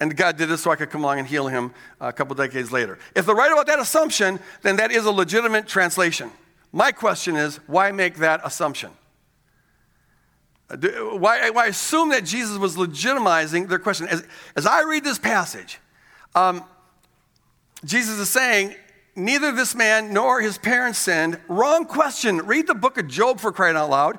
[0.00, 2.72] And God did this so I could come along and heal him a couple decades
[2.72, 2.98] later.
[3.14, 6.30] If they're right about that assumption, then that is a legitimate translation.
[6.72, 8.90] My question is, why make that assumption?
[10.80, 14.08] Why, why assume that Jesus was legitimizing their question?
[14.08, 15.78] As, as I read this passage,
[16.34, 16.64] um,
[17.84, 18.74] Jesus is saying,
[19.14, 21.38] Neither this man nor his parents sinned.
[21.48, 22.38] Wrong question.
[22.46, 24.18] Read the book of Job for crying out loud.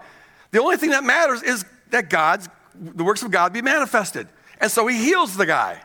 [0.52, 4.28] The only thing that matters is that God's, the works of God be manifested.
[4.62, 5.82] And so he heals the guy.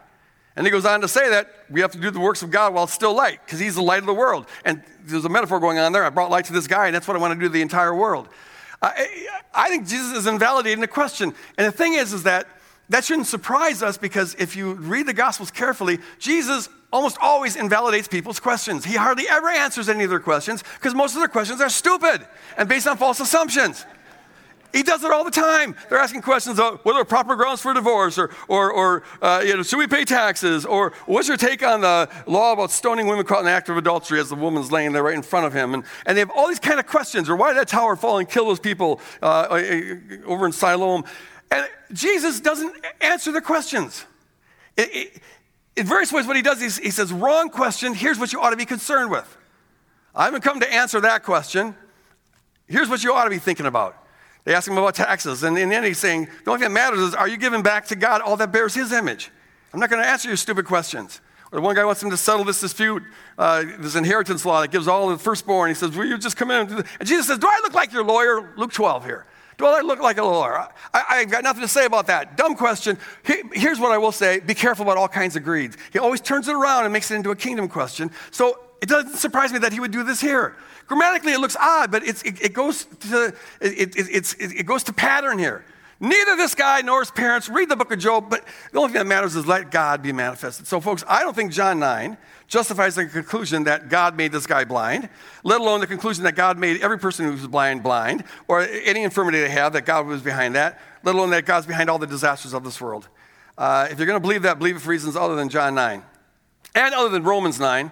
[0.56, 2.74] And he goes on to say that we have to do the works of God
[2.74, 4.46] while it's still light, because he's the light of the world.
[4.64, 6.04] And there's a metaphor going on there.
[6.04, 7.62] I brought light to this guy, and that's what I want to do to the
[7.62, 8.28] entire world.
[8.80, 11.34] I, I think Jesus is invalidating the question.
[11.56, 12.46] And the thing is, is that
[12.90, 18.08] that shouldn't surprise us because if you read the Gospels carefully, Jesus almost always invalidates
[18.08, 18.84] people's questions.
[18.84, 22.26] He hardly ever answers any of their questions because most of their questions are stupid
[22.56, 23.84] and based on false assumptions.
[24.72, 25.74] He does it all the time.
[25.88, 29.56] They're asking questions about what are proper grounds for divorce, or, or, or uh, you
[29.56, 33.24] know, should we pay taxes, or what's your take on the law about stoning women
[33.24, 35.54] caught in the act of adultery as the woman's laying there right in front of
[35.54, 35.72] him?
[35.72, 38.18] And, and they have all these kind of questions, or why did that tower fall
[38.18, 41.04] and kill those people uh, uh over in Siloam?
[41.50, 44.04] And Jesus doesn't answer the questions.
[44.76, 45.22] It, it,
[45.76, 48.50] in various ways, what he does is he says, Wrong question, here's what you ought
[48.50, 49.36] to be concerned with.
[50.14, 51.74] I haven't come to answer that question.
[52.66, 53.96] Here's what you ought to be thinking about.
[54.44, 56.80] They ask him about taxes, and in the end, he's saying, The only thing that
[56.80, 59.30] matters is, Are you giving back to God all that bears his image?
[59.72, 61.20] I'm not going to answer your stupid questions.
[61.50, 63.02] Or the one guy wants him to settle this dispute,
[63.38, 65.70] uh, this inheritance law that gives all the firstborn.
[65.70, 66.70] He says, Will you just come in?
[66.70, 68.52] And, and Jesus says, Do I look like your lawyer?
[68.56, 69.26] Luke 12 here.
[69.56, 70.68] Do I look like a lawyer?
[70.94, 72.36] I, have got nothing to say about that.
[72.36, 72.96] Dumb question.
[73.24, 75.74] here's what I will say be careful about all kinds of greed.
[75.92, 78.12] He always turns it around and makes it into a kingdom question.
[78.30, 80.56] So it doesn't surprise me that he would do this here.
[80.88, 85.64] Grammatically, it looks odd, but it, it, goes to, it, it goes to pattern here.
[86.00, 89.00] Neither this guy nor his parents read the book of Job, but the only thing
[89.00, 90.66] that matters is let God be manifested.
[90.66, 94.64] So, folks, I don't think John 9 justifies the conclusion that God made this guy
[94.64, 95.08] blind,
[95.42, 99.40] let alone the conclusion that God made every person who's blind blind, or any infirmity
[99.40, 102.54] they have, that God was behind that, let alone that God's behind all the disasters
[102.54, 103.08] of this world.
[103.58, 106.02] Uh, if you're going to believe that, believe it for reasons other than John 9
[106.76, 107.90] and other than Romans 9.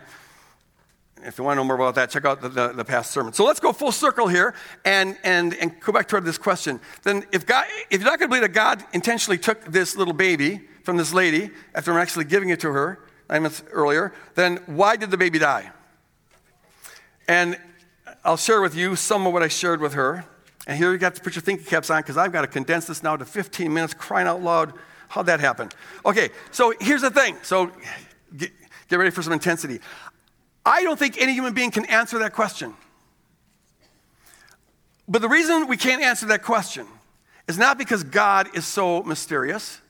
[1.27, 3.33] If you want to know more about that, check out the, the, the past sermon.
[3.33, 6.81] So let's go full circle here and, and, and go back to this question.
[7.03, 10.15] Then, if, God, if you're not going to believe that God intentionally took this little
[10.15, 14.95] baby from this lady after actually giving it to her, nine months earlier, then why
[14.95, 15.71] did the baby die?
[17.27, 17.59] And
[18.25, 20.25] I'll share with you some of what I shared with her.
[20.67, 22.87] And here you got to put your thinking caps on because I've got to condense
[22.87, 24.73] this now to 15 minutes, crying out loud.
[25.09, 25.71] How'd that happen?
[26.05, 27.37] Okay, so here's the thing.
[27.43, 27.71] So
[28.37, 28.51] get,
[28.89, 29.81] get ready for some intensity.
[30.67, 32.75] I don't think any human being can answer that question.
[35.09, 36.87] But the reason we can't answer that question
[37.47, 39.81] is not because God is so mysterious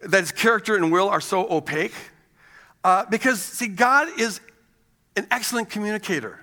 [0.00, 1.94] that his character and will are so opaque?
[2.82, 4.40] Uh, because, see, God is
[5.16, 6.40] an excellent communicator.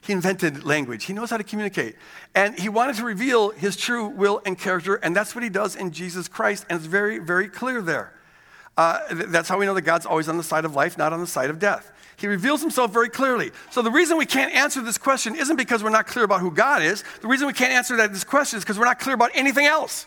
[0.00, 1.96] He invented language, he knows how to communicate.
[2.34, 5.74] And he wanted to reveal his true will and character, and that's what he does
[5.76, 8.14] in Jesus Christ, and it's very, very clear there.
[8.76, 11.20] Uh, that's how we know that God's always on the side of life, not on
[11.20, 11.92] the side of death.
[12.16, 13.50] He reveals himself very clearly.
[13.70, 16.50] So the reason we can't answer this question isn't because we're not clear about who
[16.50, 17.04] God is.
[17.20, 19.66] The reason we can't answer that, this question is because we're not clear about anything
[19.66, 20.06] else.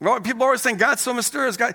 [0.00, 1.56] People are always saying God's so mysterious.
[1.56, 1.74] God,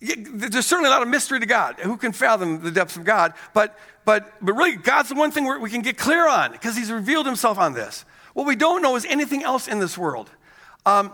[0.00, 1.76] there's certainly a lot of mystery to God.
[1.80, 3.32] Who can fathom the depths of God?
[3.54, 6.90] But, but, but really, God's the one thing we can get clear on because He's
[6.90, 8.04] revealed Himself on this.
[8.34, 10.30] What we don't know is anything else in this world.
[10.84, 11.12] Um,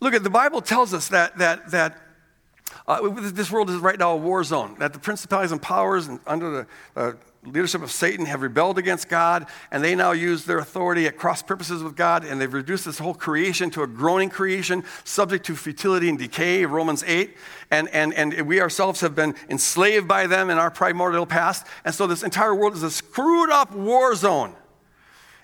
[0.00, 1.98] look at the Bible tells us that that that
[2.86, 4.76] uh, this world is right now a war zone.
[4.78, 6.66] That the principalities and powers and under the
[6.96, 7.12] uh,
[7.46, 11.42] leadership of Satan have rebelled against God, and they now use their authority at cross
[11.42, 15.56] purposes with God, and they've reduced this whole creation to a groaning creation, subject to
[15.56, 17.36] futility and decay, Romans 8.
[17.70, 21.66] And, and, and we ourselves have been enslaved by them in our primordial past.
[21.84, 24.54] And so this entire world is a screwed up war zone.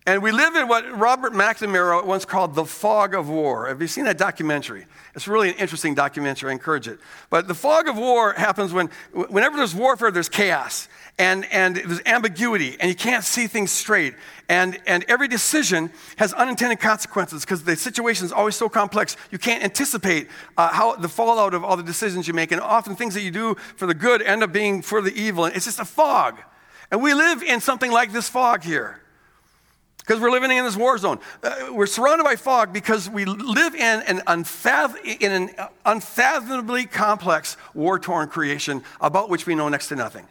[0.06, 3.68] And we live in what Robert McNamara once called the fog of war.
[3.68, 4.86] Have you seen that documentary?
[5.14, 6.48] It's really an interesting documentary.
[6.48, 6.98] I encourage it.
[7.28, 12.00] But the fog of war happens when, whenever there's warfare, there's chaos and, and there's
[12.06, 14.14] ambiguity, and you can't see things straight.
[14.48, 19.36] And, and every decision has unintended consequences because the situation is always so complex, you
[19.36, 22.52] can't anticipate uh, how the fallout of all the decisions you make.
[22.52, 25.44] And often things that you do for the good end up being for the evil.
[25.44, 26.38] And it's just a fog.
[26.90, 29.02] And we live in something like this fog here
[30.10, 31.20] because we're living in this war zone.
[31.40, 34.44] Uh, we're surrounded by fog because we live in an,
[35.20, 35.50] in an
[35.86, 40.26] unfathomably complex, war torn creation about which we know next to nothing.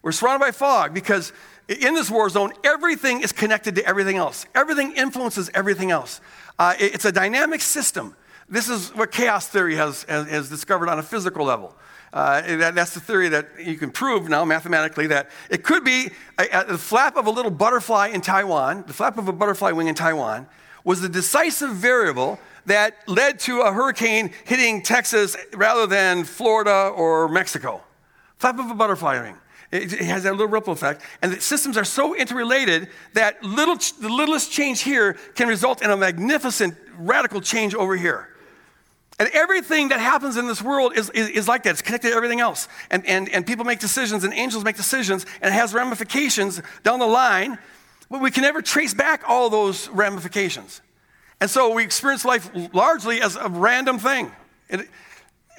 [0.00, 1.34] We're surrounded by fog because
[1.68, 4.46] in this war zone, everything is connected to everything else.
[4.54, 6.22] Everything influences everything else.
[6.58, 8.16] Uh, it's a dynamic system.
[8.48, 11.76] This is what chaos theory has, has, has discovered on a physical level.
[12.12, 16.10] Uh, that, that's the theory that you can prove now mathematically that it could be
[16.38, 19.72] a, a, the flap of a little butterfly in Taiwan, the flap of a butterfly
[19.72, 20.46] wing in Taiwan,
[20.84, 27.28] was the decisive variable that led to a hurricane hitting Texas rather than Florida or
[27.28, 27.82] Mexico.
[28.36, 29.36] Flap of a butterfly wing.
[29.70, 31.02] It, it has that little ripple effect.
[31.22, 35.90] And the systems are so interrelated that little, the littlest change here can result in
[35.90, 38.28] a magnificent, radical change over here.
[39.18, 41.70] And everything that happens in this world is, is, is, like that.
[41.70, 42.66] It's connected to everything else.
[42.90, 46.98] And, and, and people make decisions, and angels make decisions, and it has ramifications down
[46.98, 47.58] the line,
[48.10, 50.80] but we can never trace back all those ramifications.
[51.40, 54.30] And so we experience life largely as a random thing.
[54.70, 54.88] And,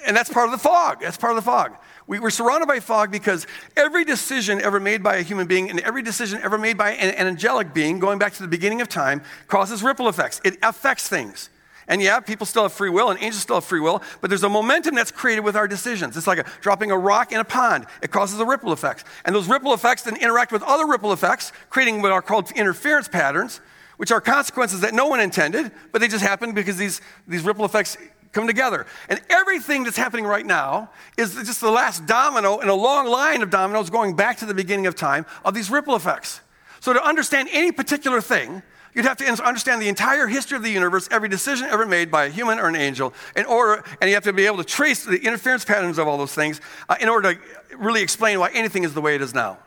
[0.06, 1.00] and that's part of the fog.
[1.00, 1.76] That's part of the fog.
[2.06, 5.80] We, are surrounded by fog because every decision ever made by a human being and
[5.80, 8.88] every decision ever made by an, an angelic being, going back to the beginning of
[8.88, 10.40] time, causes ripple effects.
[10.44, 11.48] It affects things.
[11.88, 14.42] And yeah, people still have free will and angels still have free will, but there's
[14.42, 16.16] a momentum that's created with our decisions.
[16.16, 17.86] It's like a, dropping a rock in a pond.
[18.02, 19.04] It causes a ripple effect.
[19.24, 23.08] And those ripple effects then interact with other ripple effects, creating what are called interference
[23.08, 23.60] patterns,
[23.96, 27.64] which are consequences that no one intended, but they just happen because these, these ripple
[27.64, 27.96] effects
[28.32, 28.86] come together.
[29.08, 33.42] And everything that's happening right now is just the last domino in a long line
[33.42, 36.40] of dominoes going back to the beginning of time of these ripple effects.
[36.80, 38.62] So to understand any particular thing,
[38.94, 42.26] You'd have to understand the entire history of the universe, every decision ever made by
[42.26, 45.04] a human or an angel, in order, and you have to be able to trace
[45.04, 47.40] the interference patterns of all those things uh, in order to
[47.76, 49.58] really explain why anything is the way it is now.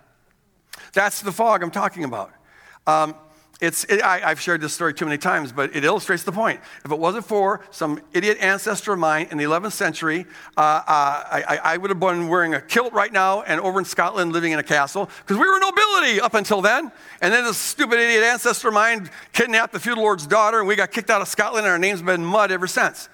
[0.94, 2.32] That's the fog I'm talking about.
[2.86, 3.16] Um,
[3.60, 6.60] it's, it, I, have shared this story too many times, but it illustrates the point.
[6.86, 10.84] If it wasn't for some idiot ancestor of mine in the 11th century, uh, uh,
[10.88, 14.52] I, I, would have been wearing a kilt right now and over in Scotland living
[14.52, 16.92] in a castle because we were nobility up until then.
[17.22, 20.76] And then this stupid idiot ancestor of mine kidnapped the feudal lord's daughter, and we
[20.76, 23.10] got kicked out of Scotland, and our name's been mud ever since.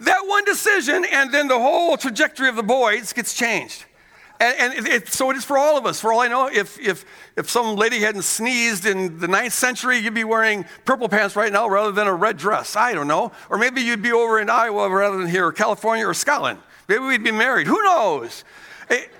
[0.00, 3.84] That one decision, and then the whole trajectory of the boys gets changed.
[4.38, 6.00] And, and it, so it is for all of us.
[6.00, 7.04] For all I know, if, if,
[7.36, 11.52] if some lady hadn't sneezed in the ninth century, you'd be wearing purple pants right
[11.52, 12.76] now rather than a red dress.
[12.76, 13.32] I don't know.
[13.48, 16.58] Or maybe you'd be over in Iowa rather than here, or California, or Scotland.
[16.88, 17.66] Maybe we'd be married.
[17.66, 18.44] Who knows?
[18.90, 19.10] It,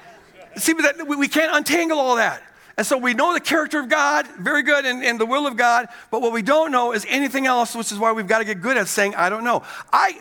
[0.57, 2.42] see, but that, we can't untangle all that.
[2.79, 5.57] And so we know the character of God, very good, and, and, the will of
[5.57, 8.44] God, but what we don't know is anything else, which is why we've got to
[8.44, 9.62] get good at saying, I don't know.
[9.90, 10.20] I,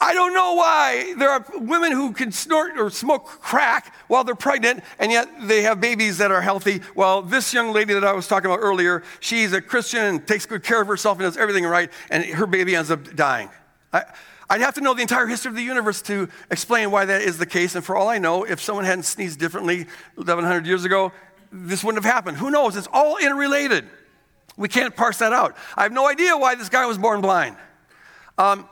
[0.00, 4.34] I don't know why there are women who can snort or smoke crack while they're
[4.34, 6.80] pregnant, and yet they have babies that are healthy.
[6.94, 10.46] Well, this young lady that I was talking about earlier, she's a Christian and takes
[10.46, 13.48] good care of herself and does everything right, and her baby ends up dying.
[13.92, 14.04] I,
[14.50, 17.38] would have to know the entire history of the universe to explain why that is
[17.38, 17.74] the case.
[17.74, 21.12] And for all I know, if someone hadn't sneezed differently 1,100 years ago,
[21.50, 22.36] this wouldn't have happened.
[22.36, 22.76] Who knows?
[22.76, 23.88] It's all interrelated.
[24.56, 25.56] We can't parse that out.
[25.76, 27.56] I have no idea why this guy was born blind.
[28.36, 28.68] Um,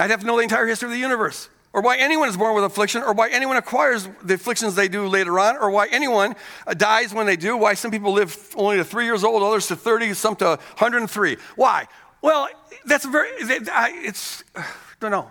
[0.00, 2.54] I'd have to know the entire history of the universe, or why anyone is born
[2.54, 6.34] with affliction, or why anyone acquires the afflictions they do later on, or why anyone
[6.66, 9.66] uh, dies when they do, why some people live only to three years old, others
[9.68, 11.36] to 30, some to 103.
[11.56, 11.86] Why?
[12.22, 12.48] Well,
[12.86, 14.64] that's very, it's, I
[15.00, 15.28] don't know.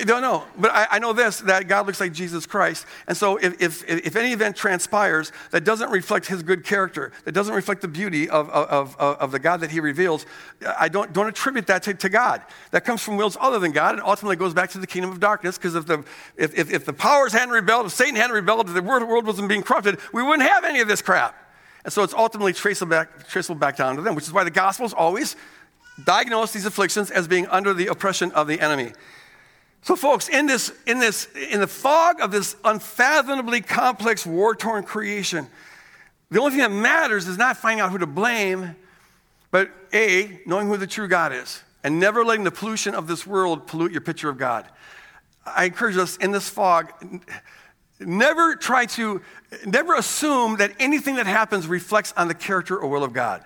[0.00, 2.86] I don't know, but I, I, know this that God looks like Jesus Christ.
[3.06, 7.32] And so, if, if, if, any event transpires that doesn't reflect his good character, that
[7.32, 10.24] doesn't reflect the beauty of, of, of, of the God that he reveals,
[10.78, 12.42] I don't, don't attribute that to, to, God.
[12.70, 15.20] That comes from wills other than God and ultimately goes back to the kingdom of
[15.20, 16.04] darkness because if the,
[16.36, 19.48] if, if, if, the powers hadn't rebelled, if Satan hadn't rebelled, if the world wasn't
[19.48, 21.36] being corrupted, we wouldn't have any of this crap.
[21.84, 24.50] And so, it's ultimately traceable back, traceable back down to them, which is why the
[24.50, 25.34] Gospels always
[26.04, 28.92] diagnose these afflictions as being under the oppression of the enemy.
[29.82, 35.48] So, folks, in this, in this, in the fog of this unfathomably complex, war-torn creation,
[36.30, 38.76] the only thing that matters is not finding out who to blame,
[39.50, 43.26] but A, knowing who the true God is, and never letting the pollution of this
[43.26, 44.66] world pollute your picture of God.
[45.44, 46.92] I encourage us in this fog,
[47.98, 49.20] never try to,
[49.66, 53.44] never assume that anything that happens reflects on the character or will of God.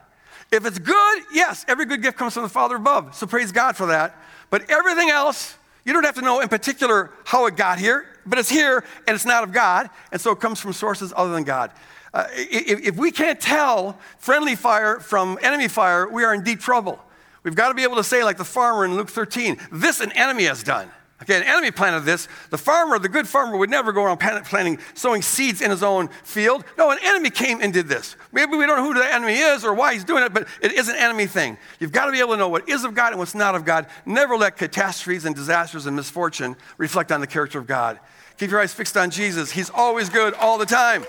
[0.52, 3.14] If it's good, yes, every good gift comes from the Father above.
[3.14, 4.14] So praise God for that.
[4.50, 5.56] But everything else,
[5.86, 9.14] you don't have to know in particular how it got here, but it's here and
[9.14, 11.70] it's not of God, and so it comes from sources other than God.
[12.12, 16.60] Uh, if, if we can't tell friendly fire from enemy fire, we are in deep
[16.60, 16.98] trouble.
[17.44, 20.10] We've got to be able to say, like the farmer in Luke 13, this an
[20.12, 20.90] enemy has done.
[21.22, 22.28] Okay, an enemy planted this.
[22.50, 26.08] The farmer, the good farmer, would never go around planting, sowing seeds in his own
[26.22, 26.62] field.
[26.76, 28.16] No, an enemy came and did this.
[28.32, 30.72] Maybe we don't know who the enemy is or why he's doing it, but it
[30.72, 31.56] is an enemy thing.
[31.80, 33.64] You've got to be able to know what is of God and what's not of
[33.64, 33.86] God.
[34.04, 37.98] Never let catastrophes and disasters and misfortune reflect on the character of God.
[38.36, 39.50] Keep your eyes fixed on Jesus.
[39.50, 41.02] He's always good all the time.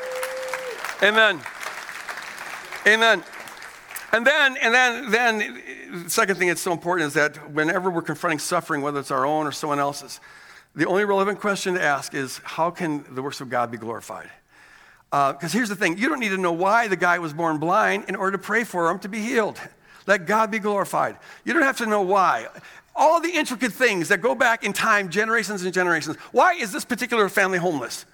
[1.03, 1.41] Amen.
[2.87, 3.23] Amen.
[4.13, 8.01] And then, and then, then the second thing that's so important is that whenever we're
[8.01, 10.19] confronting suffering, whether it's our own or someone else's,
[10.75, 14.29] the only relevant question to ask is how can the works of God be glorified?
[15.09, 17.57] Because uh, here's the thing you don't need to know why the guy was born
[17.57, 19.59] blind in order to pray for him to be healed.
[20.05, 21.17] Let God be glorified.
[21.45, 22.47] You don't have to know why.
[22.95, 26.17] All the intricate things that go back in time, generations and generations.
[26.31, 28.05] Why is this particular family homeless?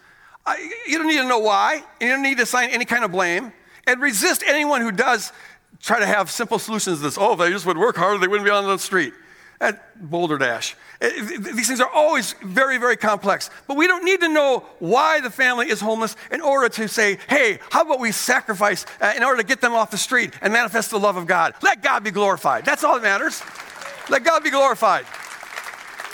[0.46, 0.58] I,
[0.88, 1.84] you don't need to know why.
[2.02, 3.54] And you don't need to assign any kind of blame.
[3.86, 5.32] And resist anyone who does
[5.84, 7.18] try to have simple solutions to this.
[7.20, 9.14] Oh, if they just would work harder, they wouldn't be on the street.
[9.62, 10.76] At Boulder Dash.
[11.00, 13.50] These things are always very, very complex.
[13.66, 17.18] But we don't need to know why the family is homeless in order to say,
[17.30, 20.52] hey, how about we sacrifice uh, in order to get them off the street and
[20.52, 21.54] manifest the love of God?
[21.62, 22.66] Let God be glorified.
[22.66, 23.42] That's all that matters.
[24.10, 25.06] Let God be glorified.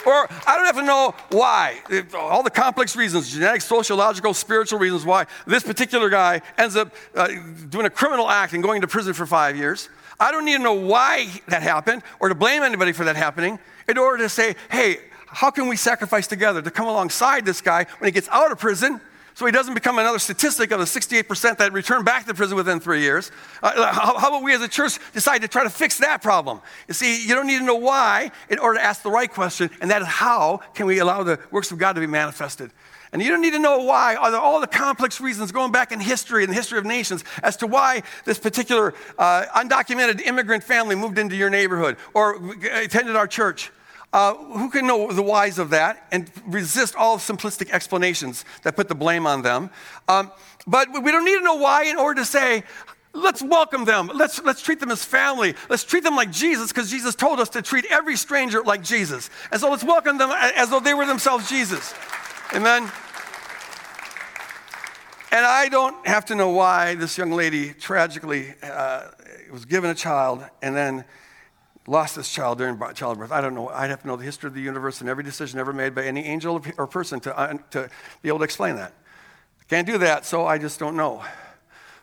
[0.06, 1.80] Or I don't have to know why.
[2.14, 7.28] All the complex reasons, genetic, sociological, spiritual reasons why this particular guy ends up uh,
[7.68, 9.88] doing a criminal act and going to prison for five years.
[10.18, 13.58] I don't need to know why that happened or to blame anybody for that happening
[13.88, 17.86] in order to say, hey, how can we sacrifice together to come alongside this guy
[17.98, 19.00] when he gets out of prison
[19.34, 22.80] so he doesn't become another statistic of the 68% that return back to prison within
[22.80, 23.30] three years.
[23.62, 26.60] Uh, how, how, about we as a church decide to try to fix that problem?
[26.88, 29.70] You see, you don't need to know why in order to ask the right question,
[29.80, 32.70] and that is how can we allow the works of God to be manifested?
[33.12, 34.14] And you don't need to know why.
[34.14, 37.66] All the complex reasons going back in history, in the history of nations, as to
[37.66, 42.38] why this particular uh, undocumented immigrant family moved into your neighborhood or
[42.72, 43.72] attended our church?
[44.12, 48.88] Uh, who can know the whys of that and resist all simplistic explanations that put
[48.88, 49.70] the blame on them?
[50.08, 50.32] Um,
[50.66, 52.64] but we don't need to know why in order to say,
[53.12, 54.10] let's welcome them.
[54.12, 55.54] Let's, let's treat them as family.
[55.68, 59.30] Let's treat them like Jesus because Jesus told us to treat every stranger like Jesus.
[59.52, 61.94] And so let's welcome them as though they were themselves Jesus.
[62.52, 62.90] Amen.
[65.32, 69.08] And I don't have to know why this young lady tragically uh,
[69.52, 71.04] was given a child and then
[71.86, 73.32] lost this child during childbirth.
[73.32, 73.68] I don't know.
[73.68, 76.04] I'd have to know the history of the universe and every decision ever made by
[76.04, 77.88] any angel or person to, uh, to
[78.22, 78.92] be able to explain that.
[79.68, 81.22] Can't do that, so I just don't know.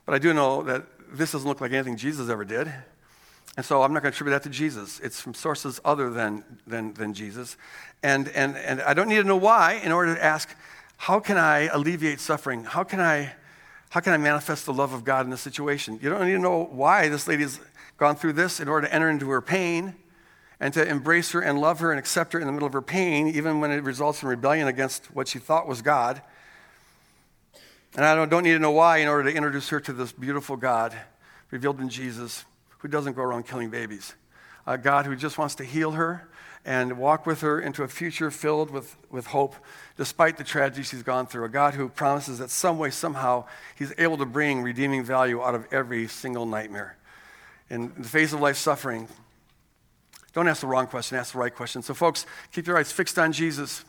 [0.05, 2.71] But I do know that this doesn't look like anything Jesus ever did.
[3.57, 4.99] And so I'm not going to attribute that to Jesus.
[4.99, 7.57] It's from sources other than, than, than Jesus.
[8.03, 10.55] And, and, and I don't need to know why in order to ask,
[10.97, 12.63] how can I alleviate suffering?
[12.63, 13.33] How can I,
[13.89, 15.99] how can I manifest the love of God in this situation?
[16.01, 17.59] You don't need to know why this lady is
[17.97, 19.95] gone through this in order to enter into her pain
[20.59, 22.81] and to embrace her and love her and accept her in the middle of her
[22.81, 26.21] pain, even when it results in rebellion against what she thought was God.
[27.95, 30.11] And I don't, don't need to know why in order to introduce her to this
[30.11, 30.95] beautiful God
[31.51, 32.45] revealed in Jesus
[32.79, 34.13] who doesn't go around killing babies.
[34.65, 36.27] A God who just wants to heal her
[36.65, 39.55] and walk with her into a future filled with, with hope
[39.95, 41.45] despite the tragedy she's gone through.
[41.45, 43.45] A God who promises that some way, somehow,
[43.77, 46.97] he's able to bring redeeming value out of every single nightmare
[47.69, 49.07] in the face of life suffering,
[50.33, 51.81] don't ask the wrong question, ask the right question.
[51.81, 53.83] So, folks, keep your eyes fixed on Jesus.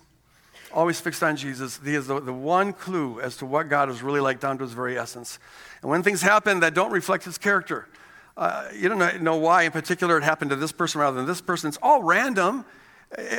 [0.73, 1.79] Always fixed on Jesus.
[1.85, 4.65] He is the, the one clue as to what God is really like down to
[4.65, 5.39] his very essence.
[5.83, 7.89] And when things happen that don't reflect his character,
[8.37, 11.41] uh, you don't know why in particular it happened to this person rather than this
[11.41, 11.69] person.
[11.69, 12.65] It's all random.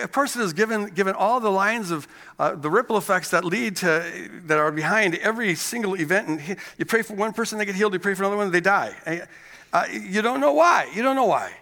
[0.01, 3.75] A person is given, given all the lines of uh, the ripple effects that lead
[3.77, 6.27] to, that are behind every single event.
[6.27, 7.93] And he, you pray for one person, they get healed.
[7.93, 9.27] You pray for another one, they die.
[9.71, 10.89] Uh, you don't know why.
[10.93, 11.53] You don't know why.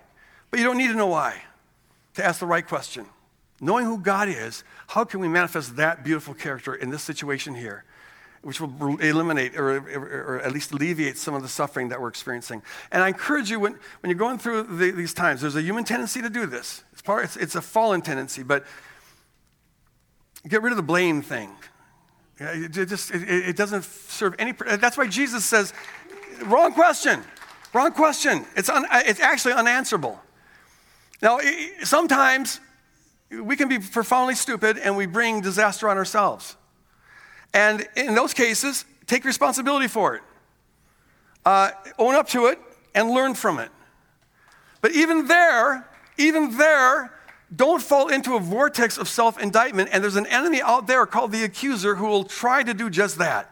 [0.49, 1.41] But you don't need to know why
[2.15, 3.05] to ask the right question.
[3.59, 7.83] Knowing who God is, how can we manifest that beautiful character in this situation here,
[8.43, 12.61] which will eliminate or, or, at least alleviate some of the suffering that we're experiencing?
[12.91, 15.83] And I encourage you, when, when you're going through the, these times, there's a human
[15.83, 16.83] tendency to do this.
[16.93, 18.63] It's, part, it's, it's a fallen tendency, but
[20.47, 21.49] get rid of the blame thing.
[22.39, 24.51] It, just, it, it doesn't serve any.
[24.51, 25.73] That's why Jesus says,
[26.45, 27.23] wrong question.
[27.73, 28.45] Wrong question.
[28.55, 30.19] It's, un, it's actually unanswerable.
[31.21, 31.39] Now,
[31.83, 32.59] sometimes
[33.31, 36.55] we can be profoundly stupid and we bring disaster on ourselves.
[37.53, 40.21] And in those cases, take responsibility for it.
[41.45, 42.59] Uh, own up to it
[42.93, 43.69] and learn from it.
[44.81, 45.87] But even there,
[46.17, 47.13] even there,
[47.55, 49.89] don't fall into a vortex of self indictment.
[49.91, 53.17] And there's an enemy out there called the accuser who will try to do just
[53.17, 53.49] that,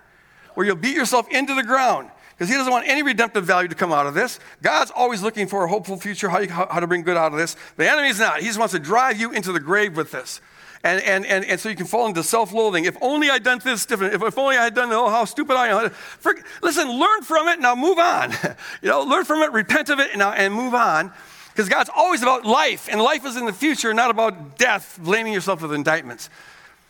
[0.53, 3.75] where you'll beat yourself into the ground because he doesn't want any redemptive value to
[3.75, 4.39] come out of this.
[4.61, 7.31] God's always looking for a hopeful future, how, you, how, how to bring good out
[7.31, 7.55] of this.
[7.77, 8.39] The enemy's not.
[8.39, 10.41] He just wants to drive you into the grave with this.
[10.83, 12.85] And, and, and, and so you can fall into self loathing.
[12.85, 14.13] If only I'd done this different.
[14.13, 15.89] If, if only I had done, oh, how stupid I am.
[15.89, 18.31] For, listen, learn from it, now move on.
[18.81, 21.11] you know, learn from it, repent of it, and, and move on.
[21.49, 25.31] Because God's always about life, and life is in the future, not about death, blaming
[25.31, 26.29] yourself with indictments.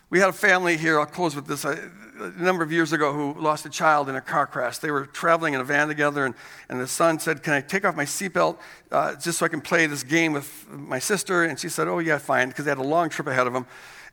[0.09, 3.13] We had a family here, I'll close with this, a, a number of years ago
[3.13, 4.77] who lost a child in a car crash.
[4.77, 6.35] They were traveling in a van together, and,
[6.69, 8.57] and the son said, Can I take off my seatbelt
[8.91, 11.43] uh, just so I can play this game with my sister?
[11.43, 13.65] And she said, Oh, yeah, fine, because they had a long trip ahead of them.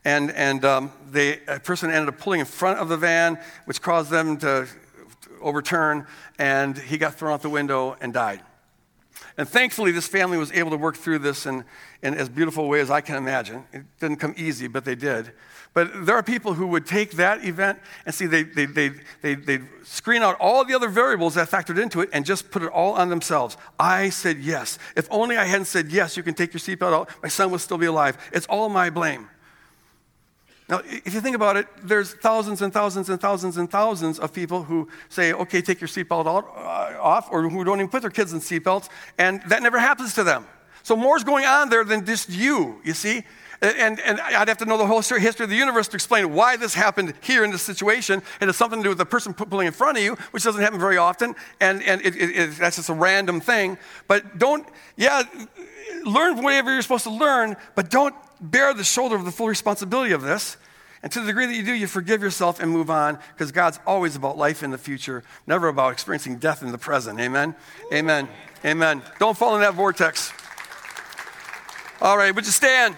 [0.05, 3.81] And, and um, they, a person ended up pulling in front of the van, which
[3.81, 4.67] caused them to
[5.41, 6.07] overturn,
[6.39, 8.41] and he got thrown out the window and died.
[9.39, 11.65] And thankfully, this family was able to work through this in,
[12.03, 13.65] in as beautiful a way as I can imagine.
[13.73, 15.33] It didn't come easy, but they did.
[15.75, 18.91] But there are people who would take that event and see, they, they, they,
[19.23, 22.63] they, they screen out all the other variables that factored into it and just put
[22.63, 23.57] it all on themselves.
[23.79, 24.79] I said yes.
[24.97, 27.63] If only I hadn't said yes, you can take your seatbelt out, my son would
[27.63, 28.19] still be alive.
[28.33, 29.29] It's all my blame.
[30.69, 34.33] Now, if you think about it, there's thousands and thousands and thousands and thousands of
[34.33, 38.11] people who say, okay, take your seatbelt uh, off, or who don't even put their
[38.11, 40.47] kids in seatbelts, and that never happens to them.
[40.83, 43.23] So more's going on there than just you, you see?
[43.63, 46.57] And, and I'd have to know the whole history of the universe to explain why
[46.57, 48.21] this happened here in this situation.
[48.41, 50.61] And it's something to do with the person pulling in front of you, which doesn't
[50.61, 51.37] happen very often.
[51.61, 53.79] And, and it, it, it, that's just a random thing.
[54.09, 55.23] But don't, yeah,
[56.05, 60.11] learn whatever you're supposed to learn, but don't bear the shoulder of the full responsibility
[60.11, 60.57] of this.
[61.05, 63.79] And to the degree that you do, you forgive yourself and move on because God's
[63.87, 67.21] always about life in the future, never about experiencing death in the present.
[67.21, 67.55] Amen?
[67.93, 68.29] Amen.
[68.65, 69.03] Amen.
[69.21, 70.33] Don't fall in that vortex.
[72.01, 72.97] All right, would you stand?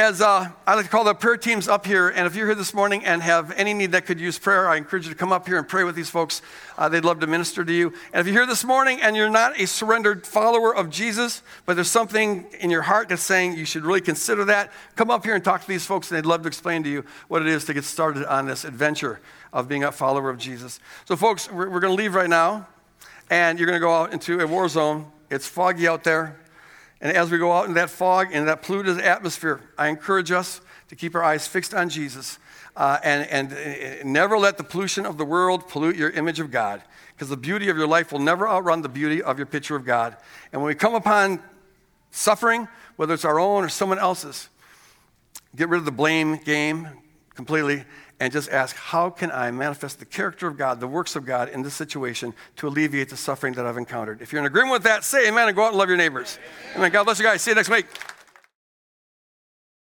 [0.00, 2.54] As uh, I like to call the prayer teams up here, and if you're here
[2.54, 5.30] this morning and have any need that could use prayer, I encourage you to come
[5.30, 6.40] up here and pray with these folks.
[6.78, 7.92] Uh, they'd love to minister to you.
[8.14, 11.74] And if you're here this morning and you're not a surrendered follower of Jesus, but
[11.74, 15.34] there's something in your heart that's saying you should really consider that, come up here
[15.34, 17.66] and talk to these folks, and they'd love to explain to you what it is
[17.66, 19.20] to get started on this adventure
[19.52, 20.80] of being a follower of Jesus.
[21.04, 22.66] So, folks, we're, we're going to leave right now,
[23.28, 25.12] and you're going to go out into a war zone.
[25.28, 26.39] It's foggy out there.
[27.00, 30.60] And as we go out in that fog and that polluted atmosphere, I encourage us
[30.88, 32.38] to keep our eyes fixed on Jesus
[32.76, 36.50] uh, and, and, and never let the pollution of the world pollute your image of
[36.50, 36.82] God,
[37.14, 39.84] because the beauty of your life will never outrun the beauty of your picture of
[39.84, 40.16] God.
[40.52, 41.42] And when we come upon
[42.10, 44.48] suffering, whether it's our own or someone else's,
[45.56, 46.88] get rid of the blame game
[47.34, 47.84] completely
[48.20, 51.48] and just ask, how can I manifest the character of God, the works of God
[51.48, 54.20] in this situation to alleviate the suffering that I've encountered?
[54.20, 56.38] If you're in agreement with that, say amen and go out and love your neighbors.
[56.38, 56.76] Amen.
[56.76, 56.92] amen.
[56.92, 57.42] God bless you guys.
[57.42, 57.86] See you next week.